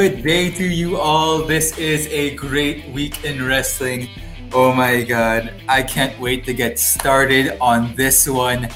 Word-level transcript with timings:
Good 0.00 0.24
day 0.24 0.48
to 0.52 0.64
you 0.64 0.96
all. 0.96 1.44
This 1.44 1.76
is 1.76 2.06
a 2.06 2.34
great 2.34 2.88
week 2.88 3.22
in 3.22 3.44
wrestling. 3.44 4.08
Oh 4.50 4.72
my 4.72 5.02
god, 5.02 5.52
I 5.68 5.82
can't 5.82 6.18
wait 6.18 6.46
to 6.46 6.54
get 6.54 6.78
started 6.78 7.58
on 7.60 7.94
this 7.96 8.26
one. 8.26 8.70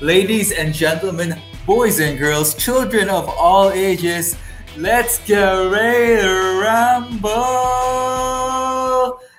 Ladies 0.00 0.50
and 0.50 0.74
gentlemen, 0.74 1.40
boys 1.64 2.00
and 2.00 2.18
girls, 2.18 2.56
children 2.56 3.08
of 3.08 3.28
all 3.28 3.70
ages, 3.70 4.36
let's 4.76 5.24
get 5.24 5.46
ready 5.70 6.20
to 6.20 6.58
ramble! 6.60 7.20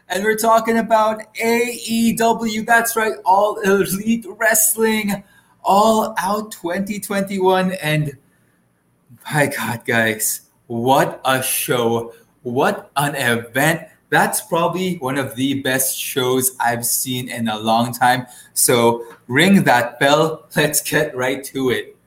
And 0.08 0.24
we're 0.24 0.38
talking 0.38 0.78
about 0.78 1.22
AEW. 1.36 2.66
That's 2.66 2.96
right, 2.96 3.16
All 3.26 3.60
Elite 3.60 4.26
Wrestling, 4.40 5.22
All 5.66 6.16
Out 6.18 6.54
2021. 6.54 7.74
And 7.74 8.18
my 9.30 9.48
God, 9.48 9.84
guys, 9.84 10.45
what 10.68 11.22
a 11.26 11.44
show! 11.44 12.14
What 12.44 12.92
an 12.96 13.16
event! 13.16 13.88
That's 14.10 14.42
probably 14.42 14.98
one 14.98 15.18
of 15.18 15.36
the 15.36 15.62
best 15.62 15.98
shows 15.98 16.56
I've 16.60 16.86
seen 16.86 17.30
in 17.30 17.48
a 17.48 17.58
long 17.58 17.92
time. 17.92 18.28
So 18.54 19.06
ring 19.28 19.64
that 19.64 20.00
bell. 20.00 20.46
Let's 20.56 20.82
get 20.82 21.16
right 21.16 21.44
to 21.46 21.72
it. 21.72 21.98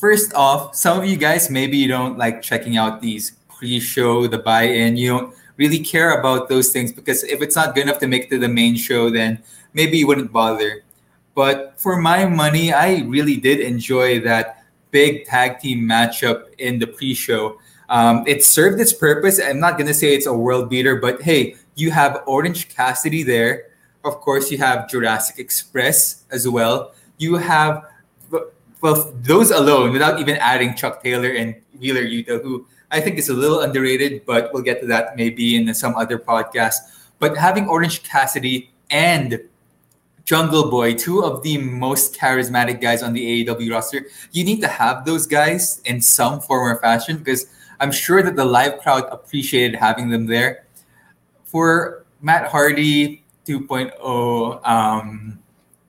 First 0.00 0.34
off, 0.34 0.74
some 0.74 0.98
of 0.98 1.06
you 1.06 1.16
guys 1.16 1.48
maybe 1.48 1.76
you 1.76 1.86
don't 1.86 2.18
like 2.18 2.42
checking 2.42 2.76
out 2.76 3.00
these 3.00 3.32
pre-show, 3.48 4.26
the 4.26 4.38
buy-in. 4.38 4.96
You 4.96 5.08
don't 5.10 5.34
really 5.56 5.78
care 5.78 6.18
about 6.18 6.48
those 6.48 6.70
things 6.70 6.92
because 6.92 7.22
if 7.24 7.40
it's 7.40 7.54
not 7.54 7.74
good 7.74 7.84
enough 7.84 8.00
to 8.00 8.08
make 8.08 8.24
it 8.24 8.30
to 8.30 8.38
the 8.38 8.48
main 8.48 8.74
show, 8.74 9.10
then 9.10 9.38
maybe 9.74 9.98
you 9.98 10.06
wouldn't 10.06 10.32
bother. 10.32 10.82
But 11.34 11.74
for 11.78 11.96
my 11.96 12.26
money, 12.26 12.72
I 12.72 13.02
really 13.02 13.36
did 13.36 13.60
enjoy 13.60 14.20
that 14.20 14.61
big 14.92 15.26
tag 15.26 15.58
team 15.58 15.80
matchup 15.80 16.54
in 16.58 16.78
the 16.78 16.86
pre-show. 16.86 17.58
Um, 17.88 18.22
it 18.26 18.44
served 18.44 18.80
its 18.80 18.92
purpose. 18.92 19.40
I'm 19.42 19.58
not 19.58 19.76
gonna 19.76 19.92
say 19.92 20.14
it's 20.14 20.26
a 20.26 20.32
world 20.32 20.70
beater, 20.70 20.96
but 20.96 21.20
hey, 21.20 21.56
you 21.74 21.90
have 21.90 22.22
Orange 22.26 22.68
Cassidy 22.68 23.24
there. 23.24 23.66
Of 24.04 24.20
course, 24.20 24.50
you 24.50 24.58
have 24.58 24.88
Jurassic 24.88 25.38
Express 25.38 26.22
as 26.30 26.46
well. 26.46 26.94
You 27.18 27.36
have 27.36 27.84
well, 28.82 29.14
those 29.22 29.50
alone, 29.50 29.92
without 29.92 30.20
even 30.20 30.36
adding 30.38 30.74
Chuck 30.74 31.02
Taylor 31.02 31.30
and 31.30 31.54
Wheeler 31.78 32.02
Yuta, 32.02 32.42
who 32.42 32.66
I 32.90 33.00
think 33.00 33.16
is 33.16 33.28
a 33.28 33.34
little 33.34 33.60
underrated, 33.60 34.26
but 34.26 34.52
we'll 34.52 34.64
get 34.64 34.80
to 34.80 34.86
that 34.88 35.16
maybe 35.16 35.56
in 35.56 35.72
some 35.72 35.94
other 35.94 36.18
podcast. 36.18 36.78
But 37.20 37.36
having 37.36 37.68
Orange 37.68 38.02
Cassidy 38.02 38.72
and 38.90 39.40
Jungle 40.24 40.70
Boy, 40.70 40.94
two 40.94 41.24
of 41.24 41.42
the 41.42 41.58
most 41.58 42.14
charismatic 42.14 42.80
guys 42.80 43.02
on 43.02 43.12
the 43.12 43.44
AEW 43.44 43.72
roster, 43.72 44.06
you 44.30 44.44
need 44.44 44.60
to 44.60 44.68
have 44.68 45.04
those 45.04 45.26
guys 45.26 45.80
in 45.84 46.00
some 46.00 46.40
form 46.40 46.68
or 46.68 46.80
fashion 46.80 47.18
because 47.18 47.46
I'm 47.80 47.90
sure 47.90 48.22
that 48.22 48.36
the 48.36 48.44
live 48.44 48.78
crowd 48.78 49.08
appreciated 49.10 49.74
having 49.76 50.10
them 50.10 50.26
there. 50.26 50.66
For 51.44 52.04
Matt 52.20 52.48
Hardy 52.48 53.24
2.0, 53.46 54.66
um, 54.66 55.38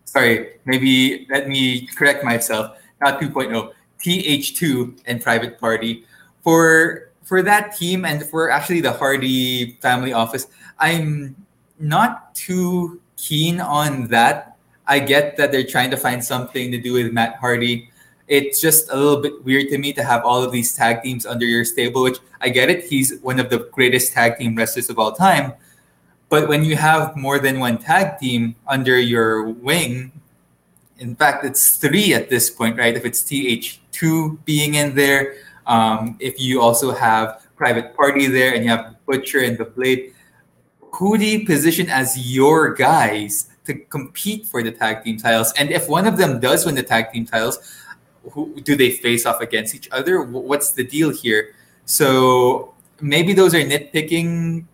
sorry, 0.05 0.55
maybe 0.65 1.27
let 1.29 1.47
me 1.47 1.87
correct 1.87 2.23
myself, 2.23 2.77
not 3.01 3.21
2.0, 3.21 3.71
TH2 3.99 5.01
and 5.05 5.21
Private 5.21 5.59
Party. 5.59 6.05
For 6.41 7.11
for 7.23 7.41
that 7.41 7.75
team 7.75 8.03
and 8.03 8.21
for 8.25 8.51
actually 8.51 8.81
the 8.81 8.91
Hardy 8.91 9.77
family 9.81 10.11
office, 10.11 10.47
I'm 10.77 11.35
not 11.79 12.35
too 12.35 12.99
keen 13.23 13.61
on 13.61 14.07
that. 14.07 14.57
I 14.87 14.99
get 14.99 15.37
that 15.37 15.51
they're 15.51 15.63
trying 15.63 15.91
to 15.91 15.97
find 15.97 16.23
something 16.23 16.71
to 16.71 16.77
do 16.77 16.93
with 16.93 17.13
Matt 17.13 17.37
Hardy 17.37 17.89
it's 18.27 18.61
just 18.61 18.89
a 18.89 18.95
little 18.95 19.21
bit 19.21 19.43
weird 19.43 19.69
to 19.69 19.77
me 19.77 19.91
to 19.93 20.03
have 20.03 20.23
all 20.23 20.41
of 20.41 20.51
these 20.51 20.73
tag 20.73 21.03
teams 21.03 21.25
under 21.25 21.45
your 21.45 21.65
stable, 21.65 22.03
which 22.03 22.19
I 22.41 22.49
get 22.49 22.69
it. 22.69 22.85
He's 22.85 23.19
one 23.19 23.39
of 23.39 23.49
the 23.49 23.69
greatest 23.71 24.13
tag 24.13 24.37
team 24.37 24.55
wrestlers 24.55 24.89
of 24.89 24.97
all 24.97 25.11
time. 25.11 25.53
But 26.29 26.47
when 26.47 26.63
you 26.63 26.75
have 26.75 27.15
more 27.15 27.37
than 27.37 27.59
one 27.59 27.77
tag 27.77 28.17
team 28.17 28.55
under 28.67 28.97
your 28.97 29.49
wing, 29.49 30.11
in 30.99 31.15
fact, 31.15 31.43
it's 31.43 31.77
three 31.77 32.13
at 32.13 32.29
this 32.29 32.49
point, 32.49 32.77
right? 32.77 32.95
If 32.95 33.05
it's 33.05 33.21
TH2 33.21 34.43
being 34.45 34.75
in 34.75 34.95
there, 34.95 35.35
um, 35.67 36.17
if 36.19 36.39
you 36.39 36.61
also 36.61 36.91
have 36.91 37.45
Private 37.55 37.95
Party 37.95 38.27
there 38.27 38.55
and 38.55 38.63
you 38.63 38.69
have 38.69 38.95
Butcher 39.05 39.39
and 39.39 39.57
the 39.57 39.65
Blade, 39.65 40.13
who 40.95 41.17
do 41.17 41.25
you 41.25 41.45
position 41.45 41.89
as 41.89 42.17
your 42.17 42.73
guys 42.73 43.49
to 43.65 43.73
compete 43.73 44.45
for 44.45 44.61
the 44.61 44.71
tag 44.71 45.03
team 45.03 45.17
titles? 45.17 45.53
And 45.57 45.71
if 45.71 45.89
one 45.89 46.05
of 46.05 46.17
them 46.17 46.39
does 46.39 46.65
win 46.65 46.75
the 46.75 46.83
tag 46.83 47.11
team 47.11 47.25
titles, 47.25 47.59
who 48.31 48.59
do 48.61 48.75
they 48.75 48.91
face 48.91 49.25
off 49.25 49.41
against 49.41 49.75
each 49.75 49.89
other? 49.91 50.21
What's 50.21 50.71
the 50.71 50.83
deal 50.83 51.09
here? 51.09 51.55
So 51.85 52.73
maybe 53.01 53.33
those 53.33 53.53
are 53.53 53.61
nitpicking, 53.61 54.65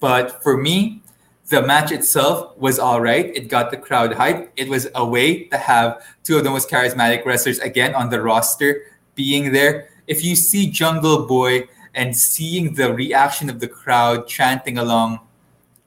but 0.00 0.42
for 0.42 0.56
me, 0.56 1.02
the 1.48 1.62
match 1.62 1.92
itself 1.92 2.56
was 2.56 2.78
all 2.78 3.00
right. 3.00 3.34
It 3.36 3.48
got 3.48 3.70
the 3.70 3.76
crowd 3.76 4.12
hyped. 4.12 4.48
It 4.56 4.68
was 4.68 4.88
a 4.94 5.04
way 5.04 5.44
to 5.44 5.58
have 5.58 6.02
two 6.24 6.38
of 6.38 6.44
the 6.44 6.50
most 6.50 6.70
charismatic 6.70 7.24
wrestlers 7.24 7.58
again 7.58 7.94
on 7.94 8.10
the 8.10 8.20
roster 8.20 8.82
being 9.14 9.52
there. 9.52 9.88
If 10.06 10.24
you 10.24 10.34
see 10.34 10.70
Jungle 10.70 11.26
Boy 11.26 11.68
and 11.94 12.16
seeing 12.16 12.74
the 12.74 12.92
reaction 12.92 13.48
of 13.50 13.60
the 13.60 13.68
crowd 13.68 14.26
chanting 14.26 14.78
along, 14.78 15.20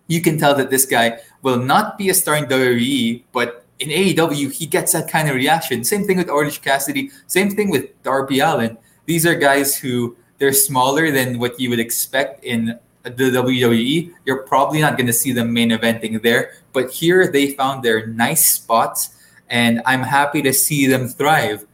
you 0.07 0.21
can 0.21 0.37
tell 0.37 0.55
that 0.55 0.69
this 0.69 0.85
guy 0.85 1.19
will 1.41 1.59
not 1.59 1.97
be 1.97 2.09
a 2.09 2.13
star 2.13 2.37
in 2.37 2.45
WWE, 2.45 3.23
but 3.31 3.65
in 3.79 3.89
AEW, 3.89 4.51
he 4.51 4.65
gets 4.65 4.93
that 4.93 5.09
kind 5.09 5.29
of 5.29 5.35
reaction. 5.35 5.83
Same 5.83 6.05
thing 6.05 6.17
with 6.17 6.29
Orange 6.29 6.61
Cassidy. 6.61 7.11
Same 7.27 7.51
thing 7.51 7.69
with 7.69 8.01
Darby 8.03 8.39
Allin. 8.39 8.77
These 9.05 9.25
are 9.25 9.35
guys 9.35 9.75
who 9.75 10.15
they're 10.37 10.53
smaller 10.53 11.11
than 11.11 11.39
what 11.39 11.59
you 11.59 11.69
would 11.69 11.79
expect 11.79 12.43
in 12.43 12.79
the 13.03 13.11
WWE. 13.11 14.13
You're 14.25 14.43
probably 14.43 14.81
not 14.81 14.97
going 14.97 15.07
to 15.07 15.13
see 15.13 15.31
them 15.31 15.53
main 15.53 15.71
eventing 15.71 16.21
there, 16.21 16.53
but 16.73 16.91
here 16.91 17.31
they 17.31 17.51
found 17.51 17.83
their 17.83 18.07
nice 18.07 18.49
spots, 18.49 19.15
and 19.49 19.81
I'm 19.85 20.01
happy 20.01 20.41
to 20.41 20.53
see 20.53 20.87
them 20.87 21.07
thrive. 21.07 21.65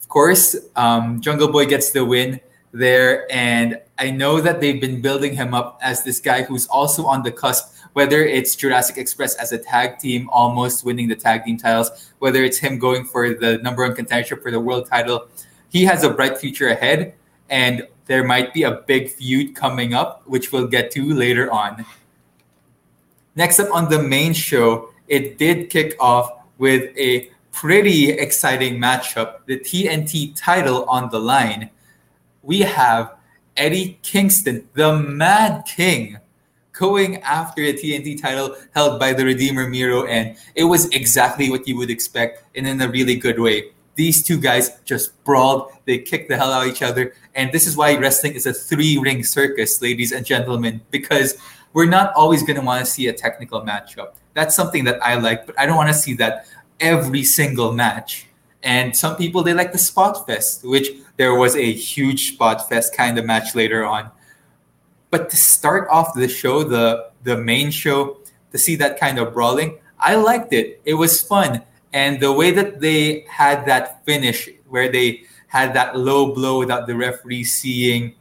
Of 0.00 0.08
course, 0.08 0.56
um, 0.76 1.20
Jungle 1.20 1.50
Boy 1.50 1.66
gets 1.66 1.90
the 1.90 2.04
win 2.04 2.40
there, 2.72 3.26
and 3.32 3.80
I 3.98 4.10
know 4.10 4.40
that 4.40 4.60
they've 4.60 4.80
been 4.80 5.00
building 5.00 5.34
him 5.34 5.54
up 5.54 5.78
as 5.82 6.04
this 6.04 6.20
guy 6.20 6.42
who's 6.42 6.66
also 6.66 7.06
on 7.06 7.22
the 7.22 7.32
cusp 7.32 7.75
whether 7.96 8.22
it's 8.22 8.54
Jurassic 8.54 8.98
Express 8.98 9.36
as 9.36 9.52
a 9.52 9.58
tag 9.58 9.98
team 9.98 10.28
almost 10.30 10.84
winning 10.84 11.08
the 11.08 11.16
tag 11.16 11.44
team 11.44 11.56
titles, 11.56 12.12
whether 12.18 12.44
it's 12.44 12.58
him 12.58 12.78
going 12.78 13.06
for 13.06 13.32
the 13.32 13.56
number 13.62 13.82
one 13.88 13.96
contendership 13.96 14.42
for 14.42 14.50
the 14.50 14.60
world 14.60 14.86
title, 14.86 15.28
he 15.70 15.82
has 15.86 16.04
a 16.04 16.10
bright 16.10 16.36
future 16.36 16.68
ahead. 16.68 17.14
And 17.48 17.88
there 18.04 18.22
might 18.22 18.52
be 18.52 18.64
a 18.64 18.82
big 18.86 19.08
feud 19.08 19.56
coming 19.56 19.94
up, 19.94 20.20
which 20.26 20.52
we'll 20.52 20.66
get 20.66 20.90
to 20.90 21.14
later 21.14 21.50
on. 21.50 21.86
Next 23.34 23.58
up 23.60 23.74
on 23.74 23.88
the 23.88 24.02
main 24.02 24.34
show, 24.34 24.90
it 25.08 25.38
did 25.38 25.70
kick 25.70 25.96
off 25.98 26.30
with 26.58 26.94
a 26.98 27.30
pretty 27.50 28.10
exciting 28.10 28.78
matchup 28.78 29.46
the 29.46 29.58
TNT 29.58 30.36
title 30.36 30.84
on 30.84 31.08
the 31.08 31.18
line. 31.18 31.70
We 32.42 32.60
have 32.60 33.14
Eddie 33.56 33.98
Kingston, 34.02 34.68
the 34.74 34.98
Mad 34.98 35.64
King, 35.64 36.18
going 36.78 37.16
after 37.22 37.62
a 37.62 37.72
TNT 37.72 38.20
title 38.20 38.54
held 38.74 39.00
by 39.00 39.12
the 39.12 39.24
Redeemer 39.24 39.68
Miro, 39.68 40.06
and 40.06 40.36
it 40.54 40.64
was 40.64 40.88
exactly 40.90 41.50
what 41.50 41.66
you 41.66 41.76
would 41.76 41.90
expect, 41.90 42.44
and 42.54 42.66
in 42.66 42.80
a 42.80 42.88
really 42.88 43.16
good 43.16 43.38
way. 43.38 43.72
These 43.94 44.22
two 44.22 44.38
guys 44.38 44.78
just 44.84 45.24
brawled, 45.24 45.72
they 45.86 45.98
kicked 45.98 46.28
the 46.28 46.36
hell 46.36 46.52
out 46.52 46.66
of 46.66 46.72
each 46.72 46.82
other, 46.82 47.14
and 47.34 47.50
this 47.50 47.66
is 47.66 47.76
why 47.76 47.96
wrestling 47.96 48.34
is 48.34 48.46
a 48.46 48.52
three 48.52 48.98
ring 48.98 49.24
circus, 49.24 49.80
ladies 49.80 50.12
and 50.12 50.24
gentlemen, 50.24 50.82
because 50.90 51.38
we're 51.72 51.86
not 51.86 52.12
always 52.14 52.42
going 52.42 52.58
to 52.58 52.64
want 52.64 52.84
to 52.84 52.90
see 52.90 53.08
a 53.08 53.12
technical 53.12 53.62
matchup. 53.62 54.14
That's 54.34 54.54
something 54.54 54.84
that 54.84 55.02
I 55.02 55.14
like, 55.16 55.46
but 55.46 55.58
I 55.58 55.64
don't 55.64 55.76
want 55.76 55.88
to 55.88 55.94
see 55.94 56.14
that 56.14 56.46
every 56.78 57.24
single 57.24 57.72
match. 57.72 58.26
And 58.62 58.94
some 58.94 59.16
people 59.16 59.42
they 59.42 59.54
like 59.54 59.72
the 59.72 59.78
spot 59.78 60.26
fest, 60.26 60.64
which 60.64 60.90
there 61.16 61.34
was 61.34 61.56
a 61.56 61.72
huge 61.72 62.34
spot 62.34 62.68
fest 62.68 62.94
kind 62.94 63.18
of 63.18 63.24
match 63.24 63.54
later 63.54 63.84
on. 63.84 64.10
But 65.10 65.30
to 65.30 65.36
start 65.36 65.88
off 65.90 66.14
the 66.14 66.28
show, 66.28 66.62
the 66.62 67.10
the 67.22 67.36
main 67.36 67.70
show, 67.70 68.18
to 68.52 68.58
see 68.58 68.76
that 68.76 68.98
kind 68.98 69.18
of 69.18 69.34
brawling, 69.34 69.78
I 69.98 70.16
liked 70.16 70.52
it. 70.52 70.80
It 70.84 70.94
was 70.94 71.22
fun, 71.22 71.62
and 71.92 72.20
the 72.20 72.32
way 72.32 72.50
that 72.52 72.80
they 72.80 73.26
had 73.28 73.66
that 73.66 74.04
finish, 74.04 74.48
where 74.68 74.90
they 74.90 75.24
had 75.48 75.74
that 75.74 75.96
low 75.96 76.34
blow 76.34 76.58
without 76.58 76.86
the 76.86 76.94
referee 76.94 77.44
seeing, 77.44 78.14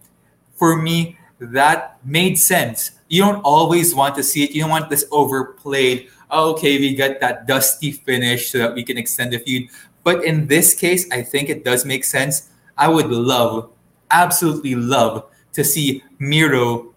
for 0.56 0.76
me, 0.76 1.18
that 1.40 1.98
made 2.06 2.38
sense. 2.38 2.92
You 3.10 3.22
don't 3.22 3.42
always 3.42 3.94
want 3.94 4.16
to 4.16 4.24
see 4.24 4.44
it. 4.44 4.52
You 4.52 4.62
don't 4.62 4.70
want 4.70 4.90
this 4.90 5.06
overplayed. 5.12 6.10
Oh, 6.32 6.54
okay, 6.54 6.80
we 6.80 6.96
got 6.96 7.20
that 7.20 7.46
dusty 7.46 7.92
finish 7.92 8.50
so 8.50 8.58
that 8.60 8.74
we 8.74 8.84
can 8.84 8.98
extend 8.98 9.34
the 9.34 9.40
feud. 9.40 9.70
But 10.04 10.24
in 10.24 10.48
this 10.48 10.74
case, 10.74 11.10
I 11.12 11.22
think 11.22 11.50
it 11.50 11.64
does 11.64 11.86
make 11.86 12.04
sense. 12.04 12.50
I 12.78 12.88
would 12.88 13.10
love, 13.10 13.72
absolutely 14.12 14.76
love 14.76 15.26
to 15.56 15.64
see 15.64 16.04
Miro 16.20 16.94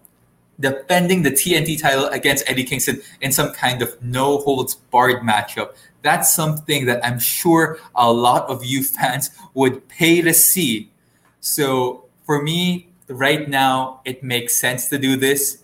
defending 0.59 1.23
the 1.23 1.31
TNT 1.31 1.81
title 1.81 2.07
against 2.07 2.43
Eddie 2.47 2.65
Kingston 2.65 3.01
in 3.21 3.31
some 3.31 3.53
kind 3.53 3.81
of 3.81 4.01
no 4.03 4.39
holds 4.39 4.75
barred 4.75 5.21
matchup. 5.21 5.75
That's 6.01 6.33
something 6.33 6.85
that 6.85 7.03
I'm 7.05 7.19
sure 7.19 7.79
a 7.95 8.11
lot 8.11 8.49
of 8.49 8.63
you 8.63 8.83
fans 8.83 9.31
would 9.53 9.87
pay 9.87 10.21
to 10.21 10.33
see. 10.33 10.91
So 11.39 12.05
for 12.25 12.41
me, 12.41 12.89
right 13.07 13.47
now, 13.49 14.01
it 14.05 14.23
makes 14.23 14.55
sense 14.55 14.89
to 14.89 14.97
do 14.97 15.15
this. 15.15 15.63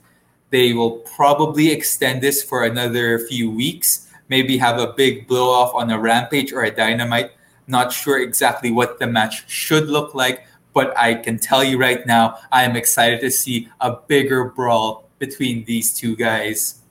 They 0.49 0.73
will 0.73 0.99
probably 1.15 1.71
extend 1.71 2.21
this 2.21 2.43
for 2.43 2.63
another 2.63 3.19
few 3.19 3.51
weeks, 3.51 4.07
maybe 4.29 4.57
have 4.57 4.79
a 4.79 4.93
big 4.93 5.27
blow 5.27 5.49
off 5.49 5.73
on 5.73 5.89
a 5.91 5.99
Rampage 5.99 6.53
or 6.53 6.63
a 6.63 6.71
Dynamite. 6.71 7.31
Not 7.67 7.91
sure 7.91 8.19
exactly 8.19 8.71
what 8.71 8.99
the 8.99 9.07
match 9.07 9.49
should 9.49 9.89
look 9.89 10.13
like, 10.13 10.47
but 10.75 10.95
I 10.97 11.15
can 11.15 11.39
tell 11.39 11.63
you 11.63 11.79
right 11.79 12.05
now, 12.05 12.37
I 12.51 12.63
am 12.63 12.75
excited 12.75 13.21
to 13.21 13.31
see 13.31 13.69
a 13.79 13.95
bigger 13.95 14.43
brawl 14.43 15.09
between 15.17 15.63
these 15.63 15.93
two 15.93 16.17
guys. 16.17 16.81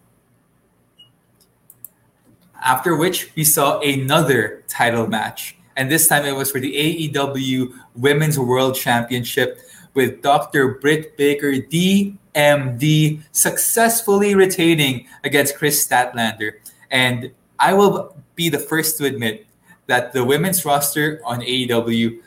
After 2.64 2.96
which, 2.96 3.30
we 3.36 3.44
saw 3.44 3.78
another 3.80 4.64
title 4.68 5.06
match. 5.06 5.56
And 5.76 5.90
this 5.90 6.08
time 6.08 6.24
it 6.24 6.32
was 6.32 6.50
for 6.50 6.60
the 6.60 6.72
AEW 7.12 7.74
Women's 7.94 8.38
World 8.38 8.74
Championship 8.74 9.60
with 9.92 10.22
Dr. 10.22 10.78
Britt 10.78 11.18
Baker, 11.18 11.52
DMD, 11.52 13.22
successfully 13.32 14.34
retaining 14.34 15.06
against 15.24 15.58
Kris 15.58 15.86
Statlander. 15.86 16.52
And 16.90 17.32
I 17.58 17.74
will 17.74 18.16
be 18.34 18.48
the 18.48 18.58
first 18.58 18.96
to 18.96 19.04
admit 19.04 19.46
that 19.88 20.14
the 20.14 20.24
women's 20.24 20.64
roster 20.64 21.20
on 21.26 21.42
AEW, 21.42 22.20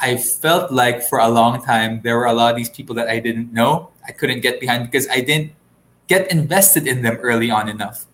I 0.00 0.16
felt 0.16 0.72
like 0.72 1.02
for 1.02 1.18
a 1.18 1.28
long 1.28 1.62
time 1.64 2.00
there 2.02 2.16
were 2.16 2.26
a 2.26 2.32
lot 2.32 2.50
of 2.50 2.56
these 2.56 2.70
people 2.70 2.94
that 2.96 3.08
I 3.08 3.18
didn't 3.18 3.52
know. 3.52 3.90
I 4.06 4.12
couldn't 4.12 4.40
get 4.40 4.60
behind 4.60 4.90
because 4.90 5.08
I 5.08 5.20
didn't 5.20 5.52
get 6.06 6.30
invested 6.30 6.86
in 6.86 7.02
them 7.02 7.16
early 7.20 7.50
on 7.50 7.68
enough. 7.68 8.06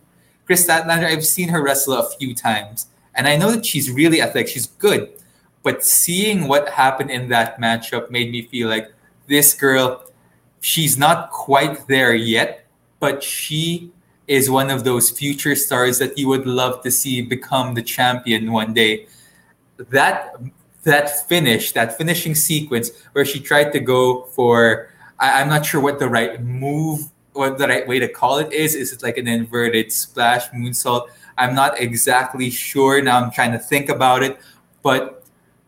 Kris 0.47 0.67
Statlander, 0.67 1.07
I've 1.07 1.25
seen 1.25 1.49
her 1.49 1.63
wrestle 1.63 1.95
a 1.95 2.11
few 2.19 2.35
times, 2.35 2.89
and 3.15 3.27
I 3.27 3.37
know 3.37 3.53
that 3.53 3.65
she's 3.65 3.91
really 3.91 4.21
athletic. 4.21 4.49
She's 4.49 4.67
good. 4.67 5.11
But 5.63 5.85
seeing 5.85 6.49
what 6.49 6.69
happened 6.69 7.11
in 7.11 7.29
that 7.29 7.59
matchup 7.59 8.11
made 8.11 8.31
me 8.31 8.43
feel 8.43 8.69
like 8.69 8.93
this 9.27 9.55
girl, 9.55 10.05
she's 10.61 10.99
not 10.99 11.31
quite 11.31 11.87
there 11.89 12.15
yet, 12.15 12.67
but 13.01 13.23
she 13.23 13.91
is 14.27 14.51
one 14.51 14.71
of 14.71 14.85
those 14.85 15.11
future 15.11 15.55
stars 15.55 15.99
that 15.99 16.19
you 16.19 16.29
would 16.29 16.47
love 16.47 16.83
to 16.83 16.91
see 16.91 17.23
become 17.23 17.75
the 17.75 17.83
champion 17.83 18.53
one 18.53 18.75
day. 18.75 19.07
That 19.77 20.35
that 20.85 21.29
finish, 21.29 21.73
that 21.73 21.99
finishing 21.99 22.35
sequence 22.35 22.91
where 23.13 23.25
she 23.25 23.41
tried 23.41 23.73
to 23.73 23.81
go 23.81 24.25
for 24.25 24.89
I, 25.19 25.41
am 25.41 25.49
not 25.49 25.65
sure 25.65 25.81
what 25.81 25.99
the 25.99 26.09
right 26.09 26.43
move, 26.43 27.11
what 27.33 27.59
the 27.59 27.69
right 27.69 27.87
way 27.87 27.99
to 27.99 28.09
call 28.09 28.39
it 28.39 28.53
is. 28.53 28.75
Is 28.75 28.93
it 28.93 29.03
like 29.03 29.17
an 29.17 29.29
inverted 29.29 29.93
splash 29.93 30.49
moonsault? 30.51 31.09
I'm 31.39 31.55
not 31.55 31.81
exactly 31.81 32.51
sure. 32.51 33.03
Now 33.03 33.23
I'm 33.23 33.31
trying 33.31 33.53
to 33.53 33.59
think 33.59 33.89
about 33.89 34.23
it. 34.23 34.39
But 34.83 35.25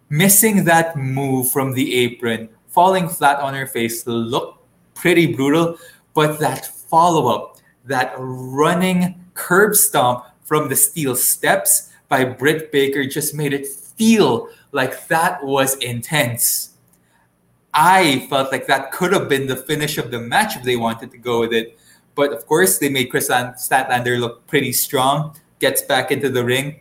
missing 0.08 0.64
that 0.64 0.96
move 0.96 1.50
from 1.50 1.72
the 1.72 1.94
apron, 1.94 2.48
falling 2.68 3.08
flat 3.08 3.40
on 3.40 3.54
her 3.54 3.66
face 3.66 4.06
looked 4.06 4.64
pretty 4.94 5.32
brutal. 5.32 5.78
But 6.14 6.38
that 6.40 6.66
follow 6.66 7.28
up, 7.34 7.58
that 7.84 8.14
running 8.18 9.24
curb 9.34 9.74
stomp 9.74 10.24
from 10.44 10.68
the 10.68 10.76
steel 10.76 11.16
steps 11.16 11.90
by 12.08 12.24
Britt 12.24 12.70
Baker 12.70 13.04
just 13.06 13.34
made 13.34 13.52
it 13.52 13.66
feel 13.96 14.48
like 14.72 15.08
that 15.08 15.44
was 15.44 15.76
intense. 15.76 16.70
I 17.72 18.26
felt 18.30 18.52
like 18.52 18.66
that 18.68 18.92
could 18.92 19.12
have 19.12 19.28
been 19.28 19.46
the 19.46 19.56
finish 19.56 19.98
of 19.98 20.10
the 20.10 20.20
match 20.20 20.56
if 20.56 20.62
they 20.62 20.76
wanted 20.76 21.10
to 21.10 21.18
go 21.18 21.40
with 21.40 21.52
it. 21.52 21.78
But 22.14 22.32
of 22.32 22.46
course, 22.46 22.78
they 22.78 22.88
made 22.88 23.10
Kris 23.10 23.28
Statlander 23.28 24.18
look 24.18 24.46
pretty 24.46 24.72
strong, 24.72 25.36
gets 25.58 25.82
back 25.82 26.10
into 26.10 26.30
the 26.30 26.44
ring, 26.44 26.80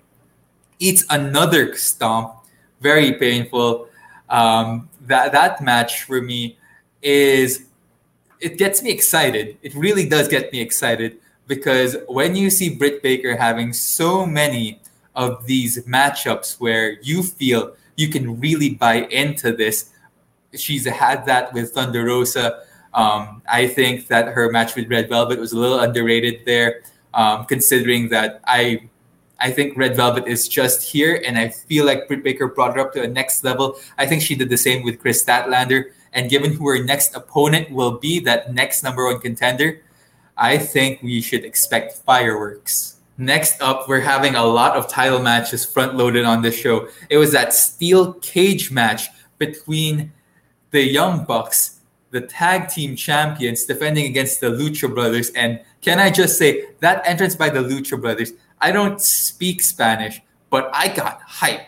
eats 0.80 1.04
another 1.10 1.76
stomp, 1.76 2.36
very 2.80 3.14
painful. 3.14 3.90
Um, 4.30 4.90
that, 5.02 5.34
that 5.34 5.62
match 5.62 6.04
for 6.04 6.22
me 6.22 6.58
is 7.02 7.66
it 8.40 8.58
gets 8.58 8.82
me 8.82 8.92
excited. 8.92 9.58
It 9.62 9.76
really 9.76 10.08
does 10.08 10.28
get 10.28 10.52
me 10.54 10.62
excited 10.62 11.18
because 11.48 11.98
when 12.08 12.36
you 12.36 12.50
see 12.50 12.74
Britt 12.74 13.04
Baker 13.04 13.36
having 13.36 13.74
so 13.74 14.26
many 14.26 14.80
of 15.16 15.46
these 15.46 15.84
matchups 15.86 16.60
where 16.60 17.00
you 17.02 17.24
feel 17.24 17.76
you 17.96 18.10
can 18.10 18.40
really 18.40 18.72
buy 18.72 19.04
into 19.06 19.52
this, 19.52 19.92
she's 20.54 20.86
had 20.86 21.26
that 21.26 21.54
with 21.54 21.72
Thunder 21.72 22.06
Rosa. 22.06 22.64
Um, 22.94 23.42
I 23.50 23.68
think 23.68 24.08
that 24.08 24.30
her 24.30 24.52
match 24.52 24.76
with 24.76 24.90
Red 24.90 25.10
Velvet 25.10 25.40
was 25.40 25.52
a 25.52 25.60
little 25.60 25.80
underrated 25.80 26.42
there, 26.46 26.82
um, 27.14 27.46
considering 27.46 28.10
that 28.10 28.42
I 28.46 28.90
I 29.40 29.52
think 29.52 29.78
Red 29.78 29.96
Velvet 29.96 30.28
is 30.28 30.48
just 30.48 30.82
here, 30.82 31.22
and 31.26 31.38
I 31.38 31.50
feel 31.50 31.86
like 31.86 32.08
Britt 32.08 32.24
Baker 32.24 32.48
brought 32.48 32.76
her 32.76 32.80
up 32.80 32.94
to 32.94 33.04
a 33.04 33.08
next 33.08 33.44
level. 33.44 33.78
I 33.98 34.06
think 34.06 34.22
she 34.22 34.34
did 34.34 34.50
the 34.50 34.58
same 34.58 34.84
with 34.84 35.00
Kris 35.00 35.24
Statlander. 35.24 35.92
And 36.14 36.30
given 36.30 36.54
who 36.54 36.66
our 36.70 36.82
next 36.82 37.14
opponent 37.14 37.70
will 37.72 38.00
be, 38.00 38.20
that 38.22 38.54
next 38.54 38.84
number 38.84 39.06
one 39.06 39.20
contender, 39.20 39.82
I 40.38 40.58
think 40.58 41.04
we 41.04 41.22
should 41.22 41.44
expect 41.44 41.98
fireworks. 41.98 42.95
Next 43.18 43.62
up, 43.62 43.88
we're 43.88 44.02
having 44.02 44.36
a 44.36 44.44
lot 44.44 44.76
of 44.76 44.90
title 44.90 45.20
matches 45.20 45.66
front 45.66 45.96
loaded 45.96 46.26
on 46.26 46.42
this 46.42 46.58
show. 46.58 46.90
It 47.10 47.18
was 47.18 47.32
that 47.32 47.54
steel 47.54 48.14
cage 48.16 48.72
match 48.72 49.08
between 49.38 50.12
the 50.72 50.82
Young 50.82 51.24
Bucks, 51.24 51.80
the 52.12 52.22
tag 52.22 52.68
team 52.68 52.96
champions, 52.96 53.64
defending 53.64 54.06
against 54.06 54.42
the 54.42 54.48
Lucha 54.48 54.94
Brothers. 54.94 55.30
And 55.32 55.62
can 55.82 56.00
I 56.00 56.10
just 56.10 56.38
say, 56.38 56.66
that 56.82 57.08
entrance 57.08 57.36
by 57.36 57.50
the 57.50 57.60
Lucha 57.60 58.00
Brothers, 58.00 58.34
I 58.60 58.72
don't 58.72 59.02
speak 59.02 59.62
Spanish, 59.62 60.22
but 60.50 60.70
I 60.74 60.90
got 60.90 61.22
hype. 61.22 61.68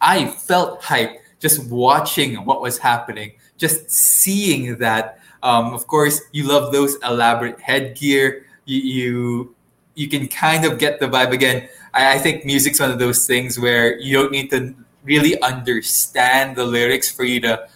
I 0.00 0.26
felt 0.26 0.82
hype 0.82 1.20
just 1.38 1.70
watching 1.70 2.44
what 2.44 2.60
was 2.60 2.78
happening 2.78 3.32
just 3.62 3.88
seeing 3.90 4.76
that. 4.78 5.20
Um, 5.42 5.72
of 5.72 5.86
course, 5.86 6.20
you 6.32 6.46
love 6.48 6.72
those 6.72 6.96
elaborate 7.04 7.60
headgear. 7.60 8.44
You, 8.64 8.80
you 8.80 9.54
you 9.94 10.08
can 10.08 10.28
kind 10.28 10.64
of 10.64 10.78
get 10.78 11.00
the 11.00 11.06
vibe 11.06 11.32
again. 11.32 11.68
I, 11.92 12.14
I 12.14 12.18
think 12.18 12.44
music's 12.44 12.80
one 12.80 12.90
of 12.90 12.98
those 12.98 13.26
things 13.26 13.58
where 13.58 13.98
you 13.98 14.14
don't 14.16 14.32
need 14.32 14.50
to 14.50 14.74
really 15.04 15.40
understand 15.42 16.56
the 16.56 16.64
lyrics 16.64 17.10
for 17.10 17.24
you 17.24 17.40
to 17.40 17.68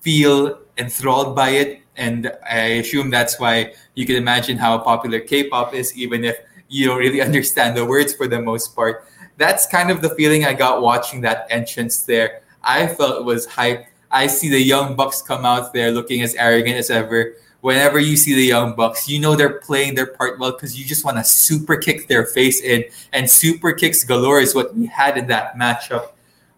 feel 0.00 0.58
enthralled 0.76 1.34
by 1.34 1.50
it. 1.50 1.80
And 1.96 2.32
I 2.48 2.80
assume 2.80 3.10
that's 3.10 3.40
why 3.40 3.74
you 3.94 4.06
can 4.06 4.16
imagine 4.16 4.56
how 4.56 4.78
popular 4.78 5.20
K-pop 5.20 5.74
is, 5.74 5.96
even 5.96 6.24
if 6.24 6.38
you 6.68 6.86
don't 6.86 6.98
really 6.98 7.20
understand 7.28 7.76
the 7.76 7.84
words 7.84 8.12
for 8.14 8.28
the 8.28 8.40
most 8.40 8.74
part. 8.74 9.06
That's 9.36 9.66
kind 9.66 9.90
of 9.90 10.02
the 10.02 10.10
feeling 10.10 10.44
I 10.44 10.54
got 10.54 10.82
watching 10.82 11.20
that 11.22 11.46
entrance 11.50 12.02
there. 12.02 12.42
I 12.62 12.86
felt 12.86 13.24
was 13.24 13.46
hype. 13.46 13.86
I 14.10 14.26
see 14.26 14.48
the 14.48 14.60
young 14.60 14.96
bucks 14.96 15.22
come 15.22 15.44
out 15.44 15.72
there 15.72 15.90
looking 15.90 16.22
as 16.22 16.34
arrogant 16.34 16.76
as 16.76 16.90
ever. 16.90 17.34
Whenever 17.60 17.98
you 17.98 18.16
see 18.16 18.34
the 18.34 18.44
young 18.44 18.76
bucks, 18.76 19.08
you 19.08 19.18
know 19.18 19.34
they're 19.34 19.58
playing 19.58 19.94
their 19.94 20.06
part 20.06 20.38
well 20.38 20.52
because 20.52 20.78
you 20.78 20.84
just 20.84 21.04
want 21.04 21.16
to 21.16 21.24
super 21.24 21.76
kick 21.76 22.06
their 22.06 22.24
face 22.24 22.60
in, 22.62 22.84
and 23.12 23.28
super 23.28 23.72
kicks 23.72 24.04
galore 24.04 24.40
is 24.40 24.54
what 24.54 24.76
we 24.76 24.86
had 24.86 25.18
in 25.18 25.26
that 25.26 25.56
matchup. 25.56 26.12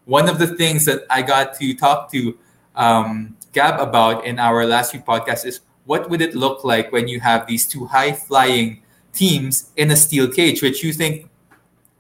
One 0.05 0.29
of 0.29 0.39
the 0.39 0.47
things 0.57 0.85
that 0.85 1.05
I 1.09 1.23
got 1.23 1.55
to 1.55 1.75
talk 1.75 2.11
to 2.13 2.37
um, 2.77 3.37
Gab 3.53 3.81
about 3.81 4.27
in 4.27 4.39
our 4.39 4.65
last 4.67 4.93
few 4.93 5.01
podcasts 5.01 5.45
is 5.45 5.61
what 5.85 6.09
would 6.11 6.21
it 6.21 6.35
look 6.35 6.65
like 6.65 6.93
when 6.93 7.09
you 7.09 7.19
have 7.21 7.47
these 7.47 7.67
two 7.67 7.87
high 7.87 8.13
flying 8.13 8.83
teams 9.13 9.73
in 9.77 9.91
a 9.91 9.97
steel 9.97 10.29
cage, 10.29 10.63
which 10.63 10.85
you 10.85 10.93
think 10.93 11.29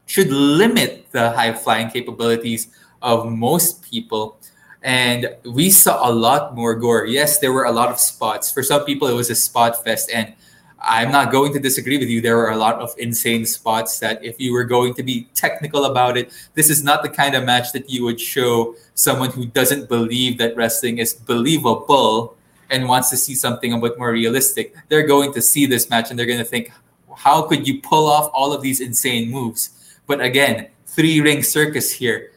should 0.06 0.30
limit 0.30 1.06
the 1.10 1.30
high 1.30 1.52
flying 1.52 1.88
capabilities 1.88 2.68
of 3.02 3.30
most 3.30 3.82
people 3.82 4.36
and 4.82 5.34
we 5.44 5.70
saw 5.70 6.08
a 6.08 6.12
lot 6.12 6.54
more 6.54 6.74
gore. 6.74 7.06
Yes, 7.06 7.38
there 7.38 7.52
were 7.52 7.64
a 7.64 7.72
lot 7.72 7.90
of 7.90 7.98
spots. 7.98 8.50
For 8.50 8.62
some 8.62 8.84
people, 8.84 9.08
it 9.08 9.14
was 9.14 9.30
a 9.30 9.34
spot 9.34 9.84
fest, 9.84 10.10
and 10.12 10.32
I'm 10.80 11.12
not 11.12 11.30
going 11.30 11.52
to 11.52 11.60
disagree 11.60 11.98
with 11.98 12.08
you. 12.08 12.22
There 12.22 12.36
were 12.36 12.50
a 12.50 12.56
lot 12.56 12.76
of 12.76 12.94
insane 12.96 13.44
spots 13.44 13.98
that, 13.98 14.24
if 14.24 14.40
you 14.40 14.52
were 14.52 14.64
going 14.64 14.94
to 14.94 15.02
be 15.02 15.28
technical 15.34 15.84
about 15.84 16.16
it, 16.16 16.32
this 16.54 16.70
is 16.70 16.82
not 16.82 17.02
the 17.02 17.10
kind 17.10 17.34
of 17.34 17.44
match 17.44 17.72
that 17.72 17.90
you 17.90 18.04
would 18.04 18.18
show 18.18 18.74
someone 18.94 19.30
who 19.30 19.44
doesn't 19.44 19.88
believe 19.88 20.38
that 20.38 20.56
wrestling 20.56 20.98
is 20.98 21.12
believable 21.12 22.36
and 22.70 22.88
wants 22.88 23.10
to 23.10 23.16
see 23.16 23.34
something 23.34 23.72
a 23.74 23.78
bit 23.78 23.98
more 23.98 24.12
realistic. 24.12 24.74
They're 24.88 25.06
going 25.06 25.34
to 25.34 25.42
see 25.42 25.66
this 25.66 25.90
match 25.90 26.08
and 26.08 26.18
they're 26.18 26.26
going 26.26 26.38
to 26.38 26.44
think, 26.44 26.72
how 27.14 27.42
could 27.42 27.68
you 27.68 27.82
pull 27.82 28.06
off 28.06 28.30
all 28.32 28.52
of 28.52 28.62
these 28.62 28.80
insane 28.80 29.30
moves? 29.30 29.70
But 30.06 30.22
again, 30.22 30.68
three 30.86 31.20
ring 31.20 31.42
circus 31.42 31.92
here 31.92 32.29